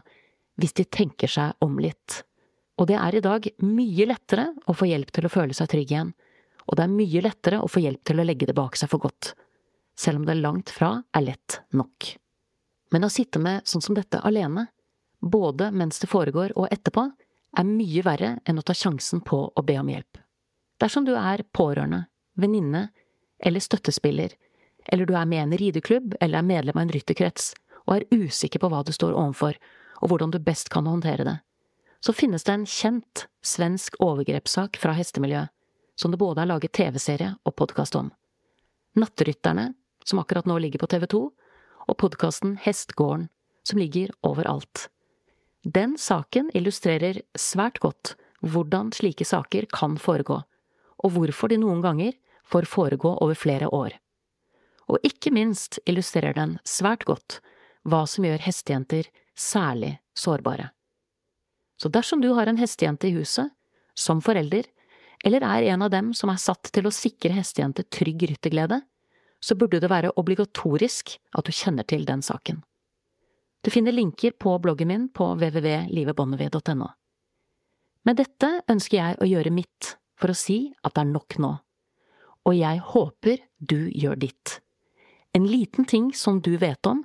hvis 0.59 0.75
de 0.75 0.89
tenker 0.91 1.31
seg 1.31 1.55
om 1.65 1.79
litt. 1.79 2.23
Og 2.79 2.89
det 2.91 2.99
er 2.99 3.19
i 3.19 3.23
dag 3.23 3.47
mye 3.63 4.07
lettere 4.11 4.49
å 4.67 4.75
få 4.75 4.89
hjelp 4.91 5.13
til 5.15 5.29
å 5.29 5.33
føle 5.33 5.55
seg 5.55 5.71
trygg 5.71 5.93
igjen, 5.93 6.15
og 6.69 6.77
det 6.77 6.85
er 6.85 6.95
mye 6.95 7.23
lettere 7.25 7.61
å 7.63 7.71
få 7.71 7.83
hjelp 7.83 8.03
til 8.07 8.21
å 8.21 8.27
legge 8.27 8.49
det 8.49 8.57
bak 8.59 8.77
seg 8.77 8.91
for 8.93 9.03
godt, 9.03 9.33
selv 9.99 10.21
om 10.21 10.27
det 10.29 10.39
langt 10.39 10.73
fra 10.75 10.99
er 11.17 11.31
lett 11.31 11.61
nok. 11.73 12.11
Men 12.90 13.05
å 13.05 13.12
sitte 13.12 13.40
med 13.42 13.66
sånn 13.68 13.85
som 13.85 13.96
dette 13.96 14.20
alene, 14.24 14.66
både 15.20 15.70
mens 15.72 15.98
det 15.98 16.09
foregår 16.11 16.55
og 16.57 16.70
etterpå, 16.72 17.09
er 17.59 17.66
mye 17.66 18.05
verre 18.05 18.31
enn 18.48 18.61
å 18.61 18.64
ta 18.64 18.74
sjansen 18.77 19.20
på 19.24 19.40
å 19.57 19.64
be 19.64 19.79
om 19.81 19.88
hjelp. 19.90 20.20
Dersom 20.79 21.05
du 21.09 21.14
er 21.16 21.42
pårørende, 21.53 22.05
venninne 22.38 22.88
eller 23.38 23.61
støttespiller, 23.61 24.35
eller 24.88 25.07
du 25.07 25.14
er 25.16 25.27
med 25.27 25.38
i 25.38 25.42
en 25.46 25.59
rideklubb 25.61 26.14
eller 26.20 26.38
er 26.38 26.46
medlem 26.46 26.79
av 26.79 26.87
en 26.87 26.94
rytterkrets 26.94 27.53
og 27.88 27.96
er 27.96 28.07
usikker 28.12 28.62
på 28.62 28.70
hva 28.70 28.85
du 28.85 28.92
står 28.92 29.16
overfor, 29.16 29.57
og 29.98 30.12
hvordan 30.12 30.33
du 30.33 30.38
best 30.38 30.68
kan 30.70 30.87
håndtere 30.87 31.24
det, 31.27 31.37
så 32.01 32.12
finnes 32.14 32.44
det 32.46 32.55
en 32.55 32.66
kjent 32.68 33.24
svensk 33.42 33.96
overgrepssak 34.05 34.79
fra 34.79 34.94
hestemiljøet, 34.94 35.51
som 35.98 36.12
det 36.12 36.20
både 36.20 36.44
er 36.44 36.51
laget 36.53 36.77
TV-serie 36.79 37.33
og 37.42 37.57
podkast 37.59 37.96
om. 37.98 38.12
Nattrytterne, 38.98 39.72
som 40.05 40.20
akkurat 40.22 40.46
nå 40.46 40.59
ligger 40.62 40.85
på 40.85 40.90
TV 40.92 41.09
2, 41.11 41.22
og 41.88 41.98
podkasten 42.03 42.57
Hestgården, 42.62 43.29
som 43.64 43.81
ligger 43.81 44.12
overalt. 44.22 44.88
Den 45.64 45.96
saken 45.98 46.53
illustrerer 46.57 47.22
svært 47.37 47.81
godt 47.83 48.14
hvordan 48.44 48.92
slike 48.94 49.27
saker 49.27 49.66
kan 49.74 49.96
foregå, 49.98 50.42
og 51.03 51.14
hvorfor 51.14 51.51
de 51.51 51.59
noen 51.61 51.83
ganger 51.83 52.14
får 52.48 52.68
foregå 52.70 53.16
over 53.18 53.37
flere 53.37 53.68
år. 53.74 53.96
Og 54.88 55.03
ikke 55.05 55.33
minst 55.35 55.81
illustrerer 55.88 56.37
den 56.37 56.57
svært 56.64 57.05
godt 57.09 57.40
hva 57.88 58.05
som 58.09 58.24
gjør 58.24 58.40
hestejenter 58.46 59.11
særlig 59.38 59.98
sårbare. 60.16 60.70
Så 61.79 61.90
dersom 61.92 62.22
du 62.22 62.33
har 62.35 62.48
en 62.51 62.59
hestejente 62.59 63.09
i 63.09 63.14
huset, 63.14 63.53
som 63.94 64.22
forelder, 64.22 64.66
eller 65.27 65.42
er 65.42 65.72
en 65.74 65.83
av 65.83 65.90
dem 65.90 66.12
som 66.14 66.31
er 66.31 66.40
satt 66.40 66.70
til 66.74 66.87
å 66.87 66.94
sikre 66.94 67.35
hestejente 67.35 67.85
trygg 67.90 68.24
rytterglede, 68.31 68.81
så 69.40 69.55
burde 69.55 69.81
det 69.81 69.90
være 69.90 70.14
obligatorisk 70.18 71.16
at 71.38 71.46
du 71.46 71.55
kjenner 71.55 71.87
til 71.87 72.05
den 72.09 72.22
saken. 72.22 72.62
Du 73.62 73.70
finner 73.74 73.94
linker 73.94 74.35
på 74.38 74.55
bloggen 74.62 74.88
min 74.88 75.09
på 75.11 75.33
www.livebonnevie.no. 75.35 76.88
Med 78.07 78.20
dette 78.20 78.51
ønsker 78.70 78.98
jeg 78.98 79.18
å 79.18 79.29
gjøre 79.29 79.53
mitt 79.55 79.94
for 80.18 80.33
å 80.33 80.38
si 80.38 80.61
at 80.83 80.94
det 80.94 81.03
er 81.03 81.11
nok 81.11 81.38
nå, 81.42 81.51
og 82.48 82.57
jeg 82.57 82.81
håper 82.94 83.42
du 83.59 83.90
gjør 83.92 84.18
ditt. 84.22 84.59
En 85.37 85.46
liten 85.46 85.85
ting 85.85 86.12
som 86.16 86.40
du 86.40 86.57
vet 86.57 86.87
om, 86.87 87.03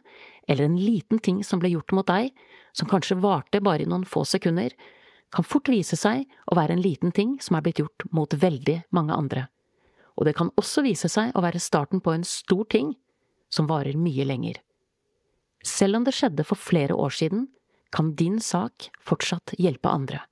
eller 0.47 0.65
en 0.65 0.77
liten 0.79 1.19
ting 1.19 1.41
som 1.43 1.59
ble 1.59 1.73
gjort 1.73 1.91
mot 1.97 2.07
deg, 2.07 2.31
som 2.73 2.89
kanskje 2.89 3.19
varte 3.21 3.61
bare 3.61 3.83
i 3.83 3.89
noen 3.89 4.05
få 4.07 4.23
sekunder, 4.27 4.73
kan 5.33 5.45
fort 5.45 5.69
vise 5.71 5.97
seg 5.97 6.27
å 6.49 6.55
være 6.57 6.77
en 6.77 6.83
liten 6.83 7.11
ting 7.11 7.35
som 7.41 7.57
er 7.57 7.65
blitt 7.65 7.81
gjort 7.81 8.05
mot 8.13 8.33
veldig 8.33 8.83
mange 8.93 9.17
andre. 9.17 9.47
Og 10.17 10.27
det 10.27 10.35
kan 10.37 10.51
også 10.59 10.83
vise 10.85 11.09
seg 11.09 11.33
å 11.33 11.43
være 11.43 11.61
starten 11.61 12.01
på 12.03 12.13
en 12.13 12.25
stor 12.27 12.65
ting 12.69 12.93
som 13.53 13.69
varer 13.69 13.97
mye 13.97 14.25
lenger. 14.27 14.59
Selv 15.63 15.99
om 15.99 16.05
det 16.05 16.15
skjedde 16.17 16.45
for 16.45 16.59
flere 16.59 16.95
år 16.97 17.13
siden, 17.15 17.47
kan 17.93 18.15
din 18.17 18.39
sak 18.41 18.89
fortsatt 19.05 19.53
hjelpe 19.61 19.89
andre. 19.89 20.23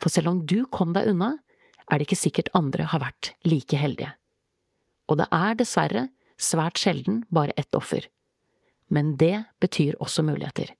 For 0.00 0.12
selv 0.12 0.30
om 0.30 0.44
du 0.46 0.64
kom 0.70 0.94
deg 0.96 1.10
unna, 1.10 1.34
er 1.90 1.98
det 1.98 2.06
ikke 2.06 2.20
sikkert 2.22 2.52
andre 2.54 2.86
har 2.92 3.02
vært 3.02 3.32
like 3.44 3.76
heldige. 3.76 4.14
Og 5.10 5.18
det 5.18 5.26
er 5.34 5.58
dessverre 5.58 6.06
svært 6.40 6.78
sjelden 6.78 7.24
bare 7.34 7.54
ett 7.58 7.74
offer. 7.74 8.06
Men 8.88 9.16
det 9.18 9.44
betyr 9.62 9.98
også 9.98 10.22
muligheter. 10.26 10.70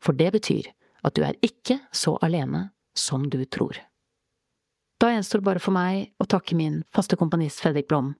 For 0.00 0.16
det 0.16 0.30
betyr 0.36 0.68
at 1.04 1.16
du 1.16 1.24
er 1.24 1.36
ikke 1.44 1.80
så 1.92 2.16
alene 2.24 2.68
som 2.96 3.26
du 3.32 3.40
tror. 3.44 3.76
Da 5.02 5.10
gjenstår 5.10 5.42
det 5.42 5.48
bare 5.48 5.62
for 5.62 5.74
meg 5.74 6.12
å 6.22 6.26
takke 6.30 6.56
min 6.58 6.82
faste 6.94 7.18
komponist 7.20 7.62
Fredrik 7.64 7.88
Blom, 7.90 8.14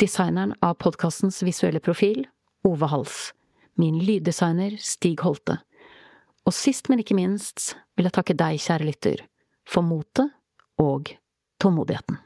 designeren 0.00 0.54
av 0.62 0.78
podkastens 0.82 1.42
visuelle 1.42 1.82
profil, 1.82 2.24
Ove 2.66 2.88
Hals, 2.90 3.32
min 3.74 3.98
lyddesigner 4.02 4.76
Stig 4.78 5.22
Holte, 5.26 5.58
og 6.46 6.54
sist, 6.54 6.88
men 6.90 7.02
ikke 7.02 7.18
minst 7.18 7.74
vil 7.96 8.08
jeg 8.08 8.16
takke 8.16 8.38
deg, 8.38 8.60
kjære 8.62 8.88
lytter, 8.88 9.24
for 9.68 9.86
motet 9.86 10.30
og 10.82 11.14
tålmodigheten. 11.62 12.18